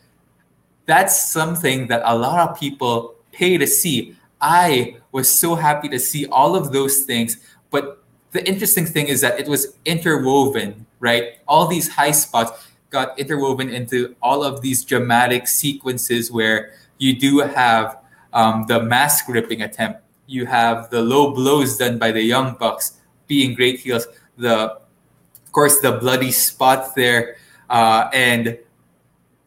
that's 0.86 1.32
something 1.32 1.88
that 1.88 2.02
a 2.06 2.18
lot 2.18 2.50
of 2.50 2.60
people 2.60 3.16
pay 3.32 3.58
to 3.58 3.68
see. 3.68 4.16
I 4.42 4.98
was 5.12 5.32
so 5.32 5.56
happy 5.56 5.88
to 5.90 6.00
see 6.00 6.26
all 6.28 6.56
of 6.56 6.72
those 6.72 7.04
things. 7.04 7.38
But 7.70 8.04
the 8.32 8.46
interesting 8.48 8.86
thing 8.86 9.08
is 9.08 9.22
that 9.22 9.40
it 9.40 9.48
was 9.48 9.78
interwoven, 9.86 10.86
right? 11.00 11.40
All 11.48 11.68
these 11.68 11.88
high 11.88 12.12
spots 12.12 12.68
got 12.90 13.18
interwoven 13.18 13.70
into 13.70 14.16
all 14.22 14.44
of 14.44 14.62
these 14.62 14.84
dramatic 14.84 15.48
sequences 15.48 16.32
where 16.32 16.74
you 16.98 17.18
do 17.18 17.40
have 17.40 18.00
um, 18.34 18.66
the 18.68 18.82
mask 18.82 19.28
ripping 19.28 19.62
attempt. 19.62 20.02
You 20.28 20.46
have 20.46 20.90
the 20.90 21.02
low 21.02 21.34
blows 21.34 21.78
done 21.78 21.98
by 21.98 22.12
the 22.12 22.22
Young 22.22 22.56
Bucks 22.56 23.00
being 23.28 23.56
great 23.56 23.80
heels. 23.80 24.08
The, 24.38 24.56
of 24.56 25.52
course, 25.52 25.80
the 25.80 25.94
bloody 25.94 26.32
spot 26.32 26.96
there. 26.96 27.38
Uh, 27.70 28.10
and 28.14 28.58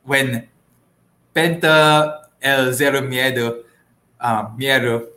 when 0.04 0.48
Penta 1.36 2.28
El 2.40 2.72
Zero 2.72 3.02
Miedo. 3.02 3.62
Um, 4.18 4.56
Miero, 4.58 5.08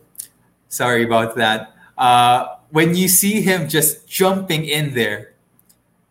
sorry 0.68 1.06
about 1.06 1.38
that. 1.38 1.74
Uh, 1.98 2.58
when 2.72 2.94
you 2.94 3.08
see 3.08 3.42
him 3.42 3.70
just 3.70 4.06
jumping 4.06 4.66
in 4.66 4.94
there 4.94 5.34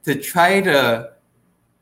to 0.04 0.14
try 0.14 0.62
to 0.62 1.10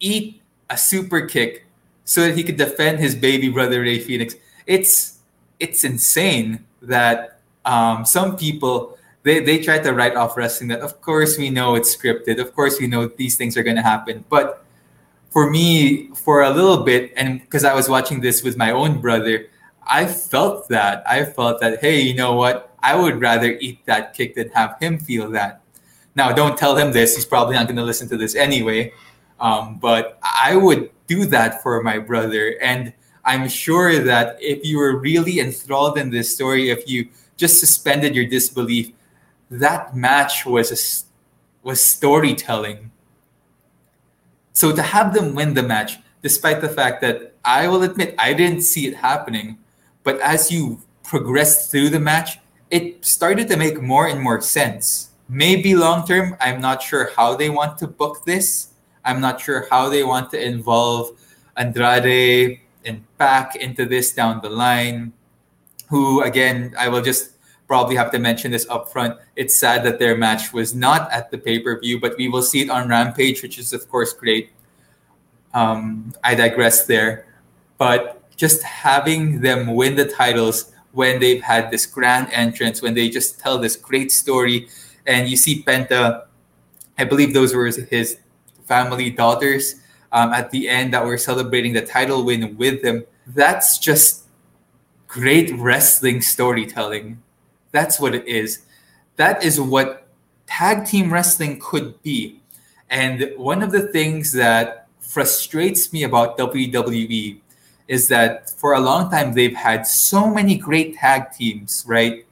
eat 0.00 0.42
a 0.68 0.76
super 0.76 1.22
kick 1.22 1.66
so 2.04 2.22
that 2.22 2.36
he 2.36 2.42
could 2.42 2.56
defend 2.56 2.98
his 2.98 3.14
baby 3.14 3.48
brother 3.48 3.80
Rey 3.80 4.00
Fenix, 4.00 4.34
it's 4.66 5.20
it's 5.60 5.84
insane 5.84 6.66
that 6.82 7.38
um, 7.64 8.04
some 8.04 8.36
people 8.36 8.98
they, 9.22 9.40
they 9.40 9.58
try 9.58 9.78
to 9.78 9.92
write 9.92 10.16
off 10.16 10.36
wrestling 10.36 10.68
that 10.68 10.80
of 10.80 11.00
course 11.00 11.38
we 11.38 11.50
know 11.50 11.76
it's 11.76 11.96
scripted. 11.96 12.40
Of 12.40 12.54
course 12.54 12.80
we 12.80 12.88
know 12.88 13.06
these 13.06 13.36
things 13.36 13.56
are 13.56 13.62
going 13.62 13.76
to 13.76 13.82
happen. 13.82 14.24
But 14.28 14.65
for 15.36 15.50
me 15.50 16.08
for 16.14 16.44
a 16.44 16.48
little 16.48 16.78
bit 16.78 17.12
and 17.14 17.42
because 17.42 17.62
i 17.62 17.74
was 17.74 17.90
watching 17.90 18.22
this 18.22 18.42
with 18.42 18.56
my 18.56 18.70
own 18.70 19.02
brother 19.02 19.50
i 19.86 20.06
felt 20.06 20.66
that. 20.70 21.04
I 21.06 21.26
felt 21.26 21.60
that 21.60 21.78
hey 21.82 22.00
you 22.00 22.14
know 22.14 22.32
what? 22.32 22.74
I 22.82 22.96
would 22.96 23.20
rather 23.20 23.52
eat 23.60 23.84
that 23.84 24.14
kick 24.14 24.34
than 24.34 24.48
have 24.52 24.78
him 24.80 24.98
feel 24.98 25.28
that. 25.32 25.60
Now 26.14 26.32
don't 26.32 26.56
tell 26.56 26.74
him 26.74 26.90
this. 26.90 27.16
He's 27.16 27.26
probably 27.26 27.54
not 27.54 27.66
going 27.66 27.76
to 27.76 27.84
listen 27.84 28.08
to 28.08 28.16
this 28.16 28.34
anyway. 28.34 28.94
Um, 29.38 29.76
but 29.76 30.18
i 30.24 30.56
would 30.56 30.88
do 31.06 31.26
that 31.26 31.62
for 31.62 31.82
my 31.82 31.98
brother. 31.98 32.56
And 32.62 32.94
i'm 33.26 33.46
sure 33.46 34.02
that 34.02 34.38
if 34.40 34.64
you 34.64 34.78
were 34.78 34.96
really 34.96 35.38
enthralled 35.38 35.98
in 35.98 36.08
this 36.08 36.34
story 36.34 36.70
if 36.70 36.88
you 36.88 37.10
just 37.36 37.60
suspended 37.60 38.16
your 38.16 38.24
disbelief 38.24 38.92
that 39.50 39.94
match 39.94 40.46
was 40.46 40.72
a, 40.72 40.80
was 41.62 41.82
storytelling 41.82 42.90
so 44.56 44.72
to 44.74 44.80
have 44.80 45.12
them 45.12 45.34
win 45.34 45.52
the 45.52 45.62
match, 45.62 45.98
despite 46.22 46.62
the 46.62 46.68
fact 46.72 47.02
that 47.02 47.34
I 47.44 47.68
will 47.68 47.82
admit 47.82 48.14
I 48.18 48.32
didn't 48.32 48.62
see 48.62 48.86
it 48.86 48.96
happening, 48.96 49.58
but 50.02 50.18
as 50.20 50.50
you 50.50 50.80
progressed 51.04 51.70
through 51.70 51.90
the 51.90 52.00
match, 52.00 52.38
it 52.70 53.04
started 53.04 53.48
to 53.48 53.58
make 53.58 53.82
more 53.82 54.08
and 54.08 54.18
more 54.18 54.40
sense. 54.40 55.10
Maybe 55.28 55.76
long 55.76 56.06
term, 56.06 56.38
I'm 56.40 56.62
not 56.62 56.80
sure 56.80 57.10
how 57.14 57.36
they 57.36 57.50
want 57.50 57.76
to 57.84 57.86
book 57.86 58.24
this. 58.24 58.72
I'm 59.04 59.20
not 59.20 59.42
sure 59.42 59.68
how 59.68 59.90
they 59.90 60.02
want 60.02 60.30
to 60.30 60.42
involve 60.42 61.12
Andrade 61.54 62.60
and 62.86 63.04
PAC 63.18 63.56
into 63.56 63.84
this 63.84 64.10
down 64.12 64.40
the 64.40 64.48
line. 64.48 65.12
Who, 65.90 66.22
again, 66.22 66.74
I 66.78 66.88
will 66.88 67.02
just 67.02 67.35
probably 67.66 67.96
have 67.96 68.10
to 68.12 68.18
mention 68.18 68.50
this 68.50 68.66
up 68.68 68.90
front. 68.90 69.18
It's 69.34 69.58
sad 69.58 69.84
that 69.84 69.98
their 69.98 70.16
match 70.16 70.52
was 70.52 70.74
not 70.74 71.10
at 71.12 71.30
the 71.30 71.38
pay 71.38 71.58
per 71.58 71.78
view, 71.80 72.00
but 72.00 72.16
we 72.16 72.28
will 72.28 72.42
see 72.42 72.62
it 72.62 72.70
on 72.70 72.88
Rampage, 72.88 73.42
which 73.42 73.58
is, 73.58 73.72
of 73.72 73.88
course, 73.88 74.12
great. 74.12 74.50
Um, 75.54 76.12
I 76.22 76.34
digress 76.34 76.86
there. 76.86 77.26
But 77.78 78.30
just 78.36 78.62
having 78.62 79.40
them 79.40 79.74
win 79.74 79.96
the 79.96 80.06
titles 80.06 80.72
when 80.92 81.20
they've 81.20 81.42
had 81.42 81.70
this 81.70 81.86
grand 81.86 82.28
entrance, 82.32 82.80
when 82.80 82.94
they 82.94 83.08
just 83.08 83.40
tell 83.40 83.58
this 83.58 83.76
great 83.76 84.12
story, 84.12 84.68
and 85.06 85.28
you 85.28 85.36
see 85.36 85.62
Penta, 85.62 86.24
I 86.98 87.04
believe 87.04 87.34
those 87.34 87.54
were 87.54 87.66
his 87.66 88.18
family 88.64 89.10
daughters 89.10 89.76
um, 90.12 90.32
at 90.32 90.50
the 90.50 90.68
end 90.68 90.94
that 90.94 91.04
were 91.04 91.18
celebrating 91.18 91.72
the 91.72 91.82
title 91.82 92.24
win 92.24 92.56
with 92.56 92.82
them. 92.82 93.04
That's 93.26 93.78
just 93.78 94.24
great 95.06 95.52
wrestling 95.54 96.22
storytelling 96.22 97.22
that's 97.76 98.00
what 98.00 98.14
it 98.14 98.26
is. 98.26 98.62
That 99.16 99.44
is 99.44 99.60
what 99.60 100.08
tag 100.46 100.86
team 100.86 101.12
wrestling 101.12 101.60
could 101.60 102.00
be. 102.02 102.40
And 102.88 103.32
one 103.36 103.62
of 103.62 103.72
the 103.72 103.88
things 103.88 104.32
that 104.32 104.86
frustrates 105.00 105.92
me 105.92 106.04
about 106.04 106.38
WWE 106.38 107.38
is 107.88 108.08
that 108.08 108.50
for 108.50 108.74
a 108.74 108.80
long 108.80 109.10
time 109.10 109.34
they've 109.34 109.54
had 109.54 109.86
so 109.86 110.28
many 110.28 110.56
great 110.56 110.96
tag 110.96 111.32
teams, 111.32 111.84
right? 111.86 112.26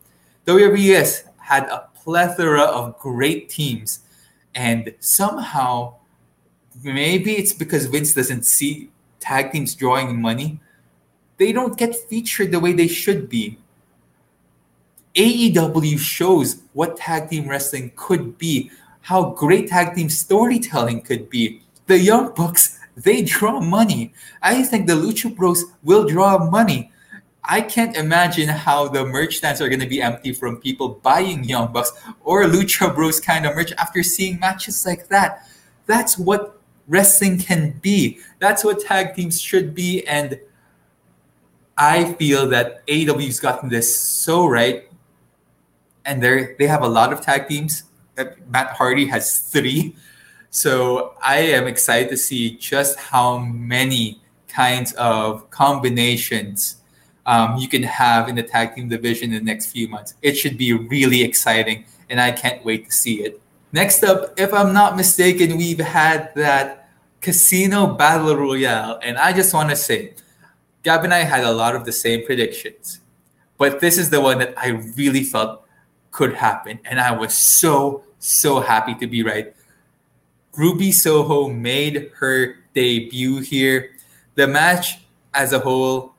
WWE 0.47 0.95
has 0.95 1.25
had 1.39 1.65
a 1.65 1.89
plethora 1.95 2.63
of 2.63 2.99
great 2.99 3.49
teams, 3.49 4.01
and 4.55 4.95
somehow, 5.01 5.95
maybe 6.83 7.33
it's 7.33 7.53
because 7.53 7.87
Vince 7.87 8.15
doesn't 8.15 8.45
see 8.45 8.91
tag 9.21 9.53
teams 9.53 9.75
drawing 9.75 10.21
money, 10.21 10.61
they 11.39 11.53
don't 11.53 11.79
get 11.79 11.95
featured 11.95 12.53
the 12.53 12.61
way 12.61 12.73
they 12.73 12.89
should 12.89 13.29
be. 13.29 13.59
AEW 15.15 15.99
shows 15.99 16.63
what 16.73 16.97
tag 16.97 17.31
team 17.31 17.49
wrestling 17.49 17.93
could 17.95 18.37
be, 18.37 18.71
how 19.03 19.31
great 19.31 19.69
tag 19.69 19.95
team 19.95 20.09
storytelling 20.09 21.03
could 21.03 21.31
be. 21.31 21.63
The 21.87 21.99
Young 21.99 22.35
Bucks, 22.35 22.81
they 22.97 23.23
draw 23.23 23.61
money. 23.61 24.13
I 24.43 24.63
think 24.63 24.87
the 24.87 24.95
Lucha 24.95 25.35
Bros 25.35 25.65
will 25.83 26.07
draw 26.07 26.51
money. 26.51 26.91
I 27.45 27.61
can't 27.61 27.97
imagine 27.97 28.49
how 28.49 28.89
the 28.89 29.05
merch 29.05 29.37
stands 29.37 29.61
are 29.61 29.69
going 29.69 29.81
to 29.81 29.87
be 29.87 30.01
empty 30.01 30.33
from 30.33 30.57
people 30.57 31.01
buying 31.03 31.45
Young 31.45 31.73
Bucks 31.73 31.93
or 32.23 32.45
Lucha 32.45 32.95
Bros 32.95 33.21
kind 33.21 33.47
of 33.47 33.55
merch 33.55 33.73
after 33.73 34.03
seeing 34.03 34.41
matches 34.41 34.85
like 34.87 35.09
that. 35.09 35.47
That's 35.87 36.19
what 36.19 36.59
wrestling 36.89 37.39
can 37.39 37.79
be. 37.83 38.19
That's 38.39 38.65
what 38.65 38.81
tag 38.81 39.15
teams 39.15 39.41
should 39.41 39.75
be. 39.75 40.07
And 40.07 40.41
I 41.77 42.15
feel 42.15 42.49
that 42.49 42.87
AEW's 42.87 43.41
gotten 43.41 43.69
this 43.69 43.95
so 44.01 44.47
right 44.47 44.89
and 46.05 46.23
they 46.23 46.55
they 46.59 46.67
have 46.67 46.83
a 46.83 46.89
lot 46.89 47.13
of 47.13 47.21
tag 47.21 47.49
teams. 47.49 47.85
Matt 48.49 48.71
Hardy 48.71 49.07
has 49.07 49.39
three, 49.39 49.97
so 50.51 51.15
I 51.23 51.39
am 51.39 51.67
excited 51.67 52.11
to 52.11 52.17
see 52.17 52.57
just 52.57 52.99
how 52.99 53.39
many 53.39 54.21
kinds 54.47 54.93
of 54.93 55.51
combinations 55.51 56.77
um, 57.27 57.57
you 57.57 57.69
can 57.69 57.83
have 57.83 58.29
in 58.29 58.37
the 58.37 58.43
tag 58.43 58.75
team 58.75 58.89
division 58.89 59.33
in 59.33 59.45
the 59.45 59.53
next 59.53 59.67
few 59.67 59.89
months. 59.89 60.15
It 60.23 60.37
should 60.37 60.57
be 60.57 60.73
really 60.73 61.23
exciting, 61.23 61.85
and 62.09 62.21
I 62.21 62.31
can't 62.31 62.65
wait 62.65 62.87
to 62.87 62.93
see 62.93 63.23
it. 63.23 63.41
Next 63.73 64.05
up, 64.05 64.39
if 64.39 64.55
I'm 64.55 64.73
not 64.73 64.97
mistaken, 64.97 65.57
we've 65.57 65.81
had 65.81 66.33
that 66.37 66.89
Casino 67.21 67.87
Battle 67.89 68.37
Royale, 68.37 69.01
and 69.03 69.19
I 69.19 69.33
just 69.33 69.53
want 69.53 69.71
to 69.71 69.77
say, 69.77 70.15
Gab 70.85 71.03
and 71.03 71.15
I 71.15 71.21
had 71.21 71.43
a 71.43 71.51
lot 71.51 71.75
of 71.75 71.85
the 71.85 71.93
same 71.93 72.25
predictions, 72.25 73.01
but 73.59 73.81
this 73.81 73.99
is 73.99 74.11
the 74.11 74.21
one 74.21 74.39
that 74.39 74.55
I 74.57 74.69
really 74.69 75.25
felt 75.25 75.64
could 76.15 76.33
happen. 76.33 76.79
And 76.87 77.01
I 77.01 77.11
was 77.11 77.37
so, 77.37 78.05
so 78.21 78.61
happy 78.61 78.95
to 78.95 79.07
be 79.07 79.23
right. 79.27 79.53
Ruby 80.57 80.93
Soho 80.93 81.51
made 81.51 82.13
her 82.23 82.63
debut 82.73 83.43
here. 83.43 83.91
The 84.37 84.47
match 84.47 85.03
as 85.35 85.53
a 85.53 85.59
whole 85.59 86.15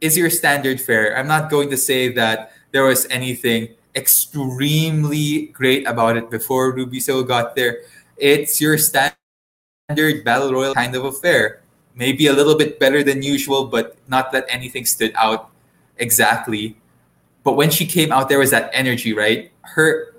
is 0.00 0.18
your 0.18 0.28
standard 0.28 0.80
fare. 0.80 1.16
I'm 1.16 1.28
not 1.28 1.48
going 1.48 1.70
to 1.70 1.76
say 1.78 2.10
that 2.18 2.52
there 2.72 2.82
was 2.82 3.06
anything 3.10 3.68
extremely 3.94 5.54
great 5.54 5.86
about 5.86 6.16
it 6.16 6.28
before 6.28 6.74
Ruby 6.74 6.98
Soho 6.98 7.22
got 7.22 7.54
there. 7.54 7.86
It's 8.16 8.60
your 8.60 8.76
standard 8.76 9.14
battle 10.24 10.52
royal 10.52 10.74
kind 10.74 10.96
of 10.96 11.04
affair. 11.04 11.62
Maybe 11.94 12.26
a 12.26 12.32
little 12.32 12.58
bit 12.58 12.80
better 12.80 13.04
than 13.04 13.22
usual, 13.22 13.66
but 13.66 13.96
not 14.08 14.32
that 14.32 14.46
anything 14.48 14.84
stood 14.84 15.12
out 15.14 15.50
exactly 15.98 16.81
but 17.44 17.54
when 17.54 17.70
she 17.70 17.86
came 17.86 18.12
out 18.12 18.28
there 18.28 18.38
was 18.38 18.50
that 18.50 18.70
energy 18.72 19.12
right? 19.12 19.50
Her 19.62 20.14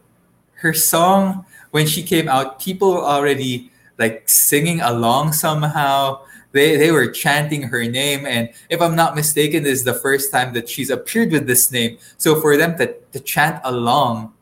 her 0.56 0.74
song 0.74 1.46
when 1.72 1.88
she 1.88 2.03
came 2.03 2.30
out 2.30 2.60
people 2.60 2.94
were 2.94 3.03
already 3.03 3.72
like 3.98 4.27
singing 4.27 4.82
along 4.82 5.34
somehow. 5.34 6.22
They 6.51 6.77
they 6.77 6.92
were 6.92 7.08
chanting 7.08 7.63
her 7.63 7.84
name. 7.86 8.25
And 8.25 8.50
if 8.70 8.82
i'm 8.82 8.96
not 8.96 9.15
mistaken 9.15 9.63
this 9.63 9.80
is 9.80 9.84
the 9.84 9.94
first 9.94 10.32
time 10.32 10.53
that 10.53 10.70
she's 10.70 10.89
appeared 10.89 11.32
with 11.32 11.48
this 11.48 11.72
name. 11.72 11.98
So 12.18 12.39
for 12.39 12.58
them 12.58 12.77
to, 12.77 12.94
to 12.94 13.20
chant 13.20 13.62
along 13.63 14.34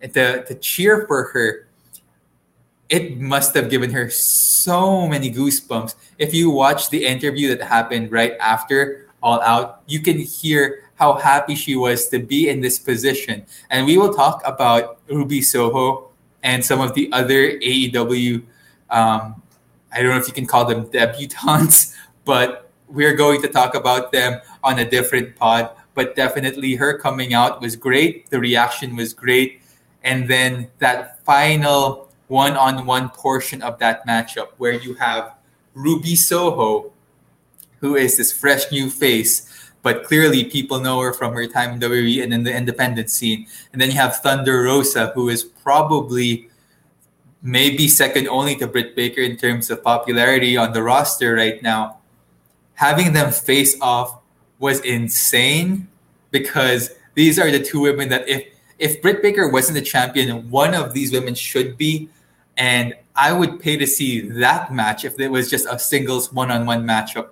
and 0.00 0.12
to, 0.14 0.44
to 0.44 0.54
cheer 0.54 1.06
for 1.06 1.30
her 1.34 1.66
it 2.88 3.20
must 3.20 3.54
have 3.54 3.68
given 3.68 3.90
her 3.90 4.08
so 4.08 5.06
many 5.06 5.30
goosebumps. 5.30 5.94
If 6.16 6.32
you 6.32 6.48
watch 6.48 6.88
the 6.88 7.04
interview 7.04 7.54
that 7.54 7.60
happened 7.60 8.10
right 8.10 8.32
after 8.40 9.06
all 9.22 9.40
out 9.42 9.82
you 9.86 10.00
can 10.00 10.18
hear 10.18 10.87
how 10.98 11.14
happy 11.14 11.54
she 11.54 11.76
was 11.76 12.08
to 12.08 12.18
be 12.18 12.48
in 12.48 12.60
this 12.60 12.78
position. 12.78 13.46
And 13.70 13.86
we 13.86 13.96
will 13.96 14.12
talk 14.12 14.42
about 14.44 14.98
Ruby 15.08 15.42
Soho 15.42 16.10
and 16.42 16.64
some 16.64 16.80
of 16.80 16.94
the 16.94 17.10
other 17.12 17.52
AEW. 17.58 18.42
Um, 18.90 19.40
I 19.92 20.02
don't 20.02 20.10
know 20.10 20.18
if 20.18 20.26
you 20.26 20.34
can 20.34 20.46
call 20.46 20.64
them 20.64 20.86
debutantes, 20.86 21.94
but 22.24 22.70
we're 22.88 23.14
going 23.14 23.40
to 23.42 23.48
talk 23.48 23.74
about 23.74 24.10
them 24.10 24.40
on 24.64 24.80
a 24.80 24.88
different 24.88 25.36
pod. 25.36 25.70
But 25.94 26.16
definitely, 26.16 26.74
her 26.74 26.98
coming 26.98 27.32
out 27.32 27.60
was 27.60 27.76
great. 27.76 28.28
The 28.30 28.40
reaction 28.40 28.96
was 28.96 29.14
great. 29.14 29.62
And 30.02 30.28
then 30.28 30.68
that 30.78 31.24
final 31.24 32.08
one 32.26 32.56
on 32.56 32.86
one 32.86 33.08
portion 33.10 33.62
of 33.62 33.78
that 33.78 34.06
matchup 34.06 34.48
where 34.58 34.72
you 34.72 34.94
have 34.94 35.34
Ruby 35.74 36.16
Soho, 36.16 36.92
who 37.80 37.96
is 37.96 38.16
this 38.16 38.32
fresh 38.32 38.70
new 38.70 38.90
face 38.90 39.48
but 39.82 40.04
clearly 40.04 40.44
people 40.44 40.80
know 40.80 41.00
her 41.00 41.12
from 41.12 41.32
her 41.34 41.46
time 41.46 41.74
in 41.74 41.80
WWE 41.80 42.22
and 42.22 42.34
in 42.34 42.42
the 42.42 42.54
independent 42.54 43.10
scene. 43.10 43.46
And 43.72 43.80
then 43.80 43.90
you 43.90 43.96
have 43.96 44.16
Thunder 44.16 44.62
Rosa, 44.62 45.12
who 45.14 45.28
is 45.28 45.44
probably 45.44 46.48
maybe 47.42 47.88
second 47.88 48.28
only 48.28 48.56
to 48.56 48.66
Britt 48.66 48.96
Baker 48.96 49.20
in 49.20 49.36
terms 49.36 49.70
of 49.70 49.82
popularity 49.82 50.56
on 50.56 50.72
the 50.72 50.82
roster 50.82 51.34
right 51.34 51.62
now. 51.62 51.98
Having 52.74 53.12
them 53.12 53.32
face 53.32 53.76
off 53.80 54.20
was 54.58 54.80
insane. 54.80 55.88
because 56.30 56.90
these 57.14 57.38
are 57.38 57.50
the 57.50 57.62
two 57.62 57.80
women 57.80 58.08
that 58.10 58.28
if 58.28 58.44
if 58.78 59.02
Britt 59.02 59.22
Baker 59.22 59.48
wasn't 59.48 59.74
the 59.74 59.82
champion, 59.82 60.50
one 60.50 60.74
of 60.74 60.94
these 60.94 61.12
women 61.12 61.34
should 61.34 61.76
be. 61.76 62.08
And 62.56 62.94
I 63.16 63.32
would 63.32 63.60
pay 63.60 63.76
to 63.76 63.86
see 63.86 64.20
that 64.20 64.72
match 64.72 65.04
if 65.04 65.18
it 65.18 65.28
was 65.28 65.50
just 65.50 65.66
a 65.68 65.78
singles 65.78 66.32
one-on-one 66.32 66.86
matchup. 66.86 67.30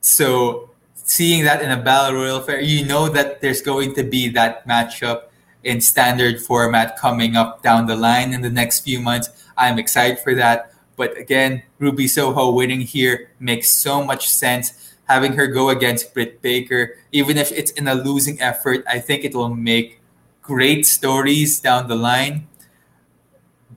So 0.00 0.70
seeing 1.12 1.44
that 1.44 1.60
in 1.60 1.70
a 1.70 1.76
battle 1.76 2.16
royal 2.16 2.40
fair, 2.40 2.60
you 2.60 2.86
know 2.86 3.06
that 3.06 3.42
there's 3.42 3.60
going 3.60 3.94
to 3.94 4.02
be 4.02 4.28
that 4.30 4.66
matchup 4.66 5.28
in 5.62 5.78
standard 5.78 6.40
format 6.40 6.96
coming 6.96 7.36
up 7.36 7.62
down 7.62 7.86
the 7.86 7.94
line 7.94 8.32
in 8.32 8.40
the 8.40 8.50
next 8.50 8.80
few 8.80 8.98
months. 8.98 9.28
I'm 9.56 9.78
excited 9.78 10.20
for 10.20 10.34
that. 10.34 10.72
But 10.96 11.18
again, 11.18 11.64
Ruby 11.78 12.08
Soho 12.08 12.50
winning 12.52 12.80
here 12.80 13.30
makes 13.38 13.68
so 13.68 14.02
much 14.02 14.28
sense. 14.28 14.94
Having 15.04 15.34
her 15.34 15.46
go 15.46 15.68
against 15.68 16.14
Britt 16.14 16.40
Baker, 16.40 16.96
even 17.12 17.36
if 17.36 17.52
it's 17.52 17.72
in 17.72 17.88
a 17.88 17.94
losing 17.94 18.40
effort, 18.40 18.82
I 18.88 18.98
think 18.98 19.24
it 19.24 19.34
will 19.34 19.54
make 19.54 20.00
great 20.40 20.86
stories 20.86 21.60
down 21.60 21.88
the 21.88 21.96
line. 21.96 22.48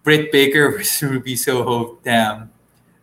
Britt 0.03 0.31
Baker 0.31 0.71
versus 0.71 1.03
Ruby 1.09 1.35
Soho, 1.35 1.97
damn. 2.03 2.51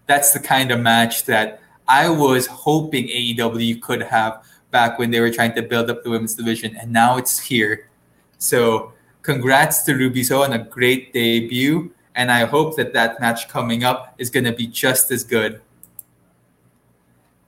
That's 0.07 0.33
the 0.33 0.41
kind 0.41 0.71
of 0.71 0.81
match 0.81 1.25
that 1.25 1.62
I 1.89 2.09
was 2.09 2.47
hoping 2.47 3.07
AEW 3.07 3.81
could 3.81 4.03
have 4.03 4.45
back 4.71 4.99
when 4.99 5.11
they 5.11 5.21
were 5.21 5.31
trying 5.31 5.55
to 5.55 5.63
build 5.63 5.91
up 5.91 6.03
the 6.03 6.11
women's 6.11 6.35
division, 6.35 6.77
and 6.77 6.93
now 6.93 7.19
it's 7.19 7.39
here. 7.39 7.91
So, 8.39 8.93
congrats 9.23 9.83
to 9.85 9.95
Ruby 9.95 10.25
Soho 10.25 10.45
on 10.45 10.53
a 10.53 10.59
great 10.59 11.13
debut, 11.13 11.93
and 12.15 12.31
I 12.31 12.45
hope 12.45 12.77
that 12.77 12.93
that 12.95 13.21
match 13.21 13.49
coming 13.49 13.85
up 13.85 14.15
is 14.19 14.31
going 14.31 14.45
to 14.45 14.53
be 14.53 14.67
just 14.67 15.11
as 15.11 15.25
good. 15.25 15.61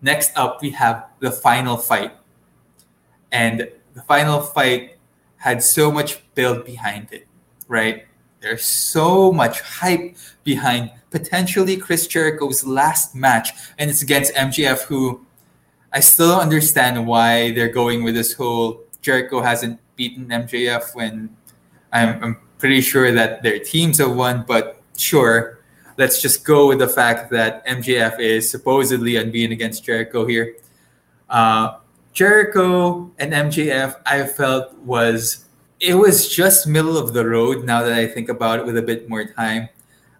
Next 0.03 0.33
up, 0.37 0.61
we 0.61 0.71
have 0.71 1.07
the 1.21 1.31
final 1.31 1.77
fight. 1.77 2.13
And 3.33 3.69
the 3.95 4.03
final 4.03 4.41
fight 4.41 4.99
had 5.37 5.63
so 5.63 5.91
much 5.91 6.23
build 6.35 6.65
behind 6.65 7.09
it, 7.11 7.27
right? 7.69 8.05
There's 8.45 8.67
so 8.67 9.33
much 9.33 9.63
hype 9.63 10.17
behind 10.45 10.91
potentially 11.09 11.79
Chris 11.79 12.07
Jericho's 12.07 12.63
last 12.67 13.15
match, 13.15 13.53
and 13.79 13.89
it's 13.89 14.03
against 14.03 14.35
MJF, 14.35 14.83
who 14.83 15.25
I 15.95 16.01
still 16.01 16.29
don't 16.29 16.43
understand 16.43 17.07
why 17.07 17.53
they're 17.53 17.73
going 17.73 18.05
with 18.05 18.15
this 18.15 18.35
whole 18.35 18.85
Jericho 19.01 19.41
hasn't 19.41 19.81
beaten 19.97 20.27
MJF 20.27 20.95
when 20.95 21.35
I'm, 21.91 22.23
I'm 22.23 22.37
pretty 22.59 22.83
sure 22.83 23.13
that 23.13 23.43
their 23.43 23.59
teams 23.59 23.97
have 23.97 24.15
won, 24.15 24.45
but 24.47 24.79
sure, 24.99 25.61
let's 25.97 26.21
just 26.21 26.45
go 26.45 26.69
with 26.69 26.81
the 26.81 26.89
fact 26.89 27.31
that 27.31 27.67
MJF 27.67 28.21
is 28.21 28.51
supposedly 28.51 29.17
unbeaten 29.17 29.53
against 29.53 29.85
Jericho 29.85 30.27
here. 30.27 30.57
Uh, 31.31 31.79
Jericho 32.13 33.11
and 33.19 33.33
MJF, 33.33 34.03
I 34.05 34.27
felt 34.27 34.77
was 34.81 35.44
it 35.85 35.95
was 35.95 36.29
just 36.29 36.67
middle 36.67 36.97
of 36.97 37.13
the 37.13 37.29
road. 37.29 37.65
Now 37.65 37.83
that 37.83 37.93
I 37.93 38.07
think 38.07 38.31
about 38.31 38.59
it, 38.61 38.67
with 38.67 38.79
a 38.79 38.83
bit 38.83 39.09
more 39.09 39.25
time, 39.27 39.69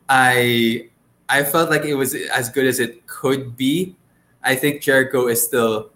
I 0.09 0.91
I 1.29 1.43
felt 1.43 1.71
like 1.71 1.85
it 1.85 1.95
was 1.95 2.15
as 2.15 2.51
good 2.51 2.67
as 2.67 2.81
it 2.81 3.07
could 3.07 3.57
be. 3.57 3.97
I 4.43 4.55
think 4.55 4.83
Jericho 4.83 5.27
is 5.29 5.43
still 5.43 5.91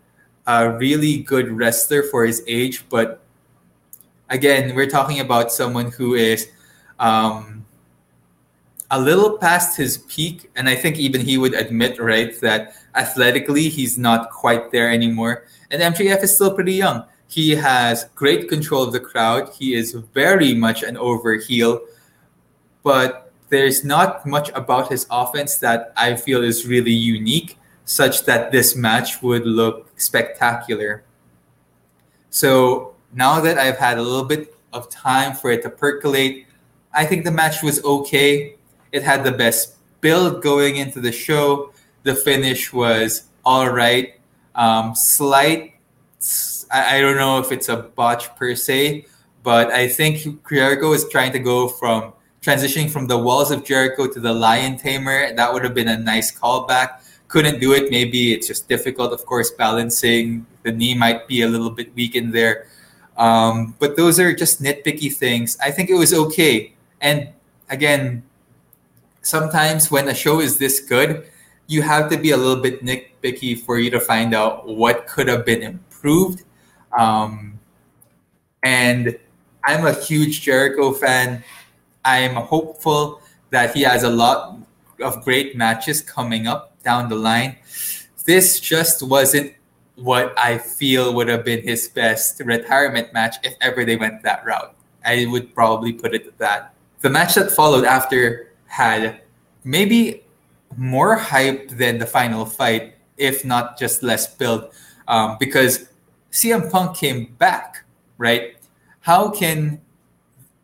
a 0.46 0.72
really 0.72 1.18
good 1.18 1.52
wrestler 1.52 2.02
for 2.02 2.24
his 2.24 2.42
age, 2.46 2.88
but 2.88 3.20
again, 4.30 4.74
we're 4.74 4.88
talking 4.88 5.20
about 5.20 5.52
someone 5.52 5.90
who 5.90 6.14
is 6.14 6.48
um, 6.98 7.66
a 8.90 8.98
little 8.98 9.36
past 9.36 9.76
his 9.76 9.98
peak, 10.08 10.50
and 10.56 10.66
I 10.66 10.74
think 10.74 10.96
even 10.96 11.20
he 11.20 11.36
would 11.36 11.52
admit, 11.52 12.00
right, 12.00 12.32
that 12.40 12.72
athletically 12.94 13.68
he's 13.68 13.98
not 13.98 14.30
quite 14.30 14.72
there 14.72 14.90
anymore. 14.90 15.44
And 15.70 15.82
MJF 15.82 16.22
is 16.22 16.34
still 16.34 16.54
pretty 16.54 16.72
young. 16.72 17.04
He 17.28 17.50
has 17.50 18.04
great 18.14 18.48
control 18.48 18.82
of 18.82 18.92
the 18.92 19.00
crowd. 19.00 19.52
He 19.52 19.74
is 19.74 19.92
very 19.92 20.54
much 20.54 20.82
an 20.82 20.96
over 20.96 21.34
heel, 21.36 21.82
but 22.82 23.32
there's 23.50 23.84
not 23.84 24.26
much 24.26 24.50
about 24.54 24.88
his 24.88 25.06
offense 25.10 25.56
that 25.58 25.92
I 25.96 26.16
feel 26.16 26.42
is 26.42 26.66
really 26.66 26.92
unique, 26.92 27.58
such 27.84 28.24
that 28.24 28.50
this 28.50 28.74
match 28.74 29.22
would 29.22 29.46
look 29.46 29.98
spectacular. 30.00 31.04
So 32.30 32.94
now 33.12 33.40
that 33.40 33.58
I've 33.58 33.78
had 33.78 33.98
a 33.98 34.02
little 34.02 34.24
bit 34.24 34.54
of 34.72 34.90
time 34.90 35.34
for 35.34 35.50
it 35.50 35.62
to 35.62 35.70
percolate, 35.70 36.46
I 36.92 37.04
think 37.04 37.24
the 37.24 37.30
match 37.30 37.62
was 37.62 37.82
okay. 37.84 38.56
It 38.92 39.02
had 39.02 39.24
the 39.24 39.32
best 39.32 39.76
build 40.00 40.42
going 40.42 40.76
into 40.76 41.00
the 41.00 41.12
show. 41.12 41.72
The 42.02 42.14
finish 42.14 42.72
was 42.72 43.24
all 43.44 43.70
right. 43.70 44.14
Um, 44.54 44.94
slight, 44.94 45.74
I, 46.70 46.96
I 46.96 47.00
don't 47.00 47.16
know 47.16 47.38
if 47.38 47.52
it's 47.52 47.68
a 47.68 47.76
botch 47.76 48.34
per 48.36 48.54
se, 48.54 49.06
but 49.42 49.70
I 49.70 49.88
think 49.88 50.48
Jericho 50.48 50.92
is 50.92 51.08
trying 51.08 51.32
to 51.32 51.38
go 51.38 51.68
from 51.68 52.12
transitioning 52.42 52.90
from 52.90 53.06
the 53.06 53.18
walls 53.18 53.50
of 53.50 53.64
Jericho 53.64 54.06
to 54.06 54.20
the 54.20 54.32
Lion 54.32 54.78
Tamer. 54.78 55.34
That 55.34 55.52
would 55.52 55.64
have 55.64 55.74
been 55.74 55.88
a 55.88 55.98
nice 55.98 56.36
callback. 56.36 57.00
Couldn't 57.28 57.60
do 57.60 57.72
it. 57.74 57.90
Maybe 57.90 58.32
it's 58.32 58.46
just 58.46 58.68
difficult, 58.68 59.12
of 59.12 59.26
course, 59.26 59.50
balancing. 59.50 60.46
The 60.62 60.72
knee 60.72 60.94
might 60.94 61.28
be 61.28 61.42
a 61.42 61.48
little 61.48 61.70
bit 61.70 61.94
weak 61.94 62.14
in 62.14 62.30
there. 62.30 62.66
Um, 63.16 63.74
but 63.78 63.96
those 63.96 64.18
are 64.20 64.32
just 64.32 64.62
nitpicky 64.62 65.12
things. 65.12 65.58
I 65.62 65.70
think 65.70 65.90
it 65.90 65.94
was 65.94 66.14
okay. 66.14 66.72
And 67.00 67.28
again, 67.68 68.22
sometimes 69.22 69.90
when 69.90 70.08
a 70.08 70.14
show 70.14 70.40
is 70.40 70.58
this 70.58 70.80
good, 70.80 71.28
you 71.66 71.82
have 71.82 72.08
to 72.10 72.16
be 72.16 72.30
a 72.30 72.36
little 72.36 72.62
bit 72.62 72.82
nitpicky 72.82 73.60
for 73.60 73.78
you 73.78 73.90
to 73.90 74.00
find 74.00 74.34
out 74.34 74.66
what 74.66 75.06
could 75.06 75.28
have 75.28 75.44
been 75.44 75.62
improved. 75.62 76.44
Um, 76.96 77.58
and 78.62 79.18
I'm 79.64 79.86
a 79.86 79.92
huge 79.92 80.42
Jericho 80.42 80.92
fan. 80.92 81.44
I'm 82.04 82.34
hopeful 82.34 83.20
that 83.50 83.74
he 83.74 83.82
has 83.82 84.02
a 84.02 84.10
lot 84.10 84.56
of 85.02 85.24
great 85.24 85.56
matches 85.56 86.02
coming 86.02 86.46
up 86.46 86.80
down 86.82 87.08
the 87.08 87.16
line. 87.16 87.56
This 88.24 88.60
just 88.60 89.02
wasn't 89.02 89.54
what 89.96 90.38
I 90.38 90.58
feel 90.58 91.12
would 91.14 91.28
have 91.28 91.44
been 91.44 91.62
his 91.62 91.88
best 91.88 92.40
retirement 92.44 93.12
match 93.12 93.36
if 93.42 93.54
ever 93.60 93.84
they 93.84 93.96
went 93.96 94.22
that 94.22 94.44
route. 94.44 94.74
I 95.04 95.26
would 95.26 95.54
probably 95.54 95.92
put 95.92 96.14
it 96.14 96.26
at 96.26 96.38
that. 96.38 96.74
The 97.00 97.10
match 97.10 97.34
that 97.34 97.50
followed 97.50 97.84
after 97.84 98.52
had 98.66 99.22
maybe 99.64 100.22
more 100.76 101.16
hype 101.16 101.70
than 101.70 101.98
the 101.98 102.06
final 102.06 102.44
fight, 102.44 102.94
if 103.16 103.44
not 103.44 103.78
just 103.78 104.02
less 104.02 104.34
build, 104.34 104.70
um, 105.08 105.36
because 105.40 105.87
CM 106.30 106.70
Punk 106.70 106.96
came 106.96 107.34
back, 107.38 107.84
right? 108.18 108.56
How 109.00 109.30
can 109.30 109.80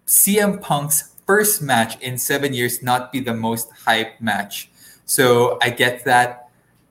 CM 0.06 0.60
Punk's 0.60 1.14
first 1.26 1.62
match 1.62 2.00
in 2.00 2.18
seven 2.18 2.52
years 2.52 2.82
not 2.82 3.10
be 3.10 3.20
the 3.20 3.34
most 3.34 3.70
hype 3.72 4.20
match? 4.20 4.70
So 5.06 5.58
I 5.62 5.70
get 5.70 6.04
that. 6.04 6.48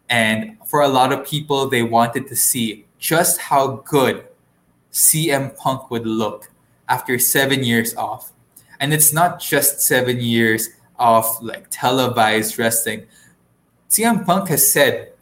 And 0.10 0.58
for 0.66 0.82
a 0.82 0.88
lot 0.88 1.14
of 1.14 1.26
people, 1.26 1.68
they 1.68 1.84
wanted 1.84 2.28
to 2.28 2.36
see 2.36 2.86
just 3.00 3.40
how 3.40 3.84
good 3.86 4.26
CM 4.92 5.56
Punk 5.58 5.92
would 5.92 6.06
look 6.06 6.52
after 6.88 7.18
seven 7.20 7.64
years 7.64 7.96
off. 7.96 8.32
And 8.80 8.94
it's 8.94 9.14
not 9.14 9.40
just 9.40 9.82
seven 9.82 10.20
years 10.20 10.70
of 11.00 11.26
like 11.42 11.68
televised 11.70 12.60
wrestling. 12.60 13.06
CM 13.90 14.26
Punk 14.26 14.50
has 14.50 14.70
said 14.70 15.14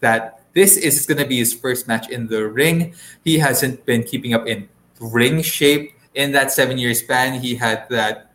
that 0.00 0.41
this 0.54 0.76
is 0.76 1.06
going 1.06 1.18
to 1.18 1.26
be 1.26 1.38
his 1.38 1.52
first 1.52 1.88
match 1.88 2.10
in 2.10 2.26
the 2.26 2.46
ring. 2.48 2.94
He 3.24 3.38
hasn't 3.38 3.84
been 3.86 4.02
keeping 4.02 4.34
up 4.34 4.46
in 4.46 4.68
ring 5.00 5.42
shape 5.42 5.92
in 6.14 6.32
that 6.32 6.50
seven 6.52 6.78
year 6.78 6.94
span. 6.94 7.40
He 7.40 7.54
had 7.54 7.88
that. 7.90 8.28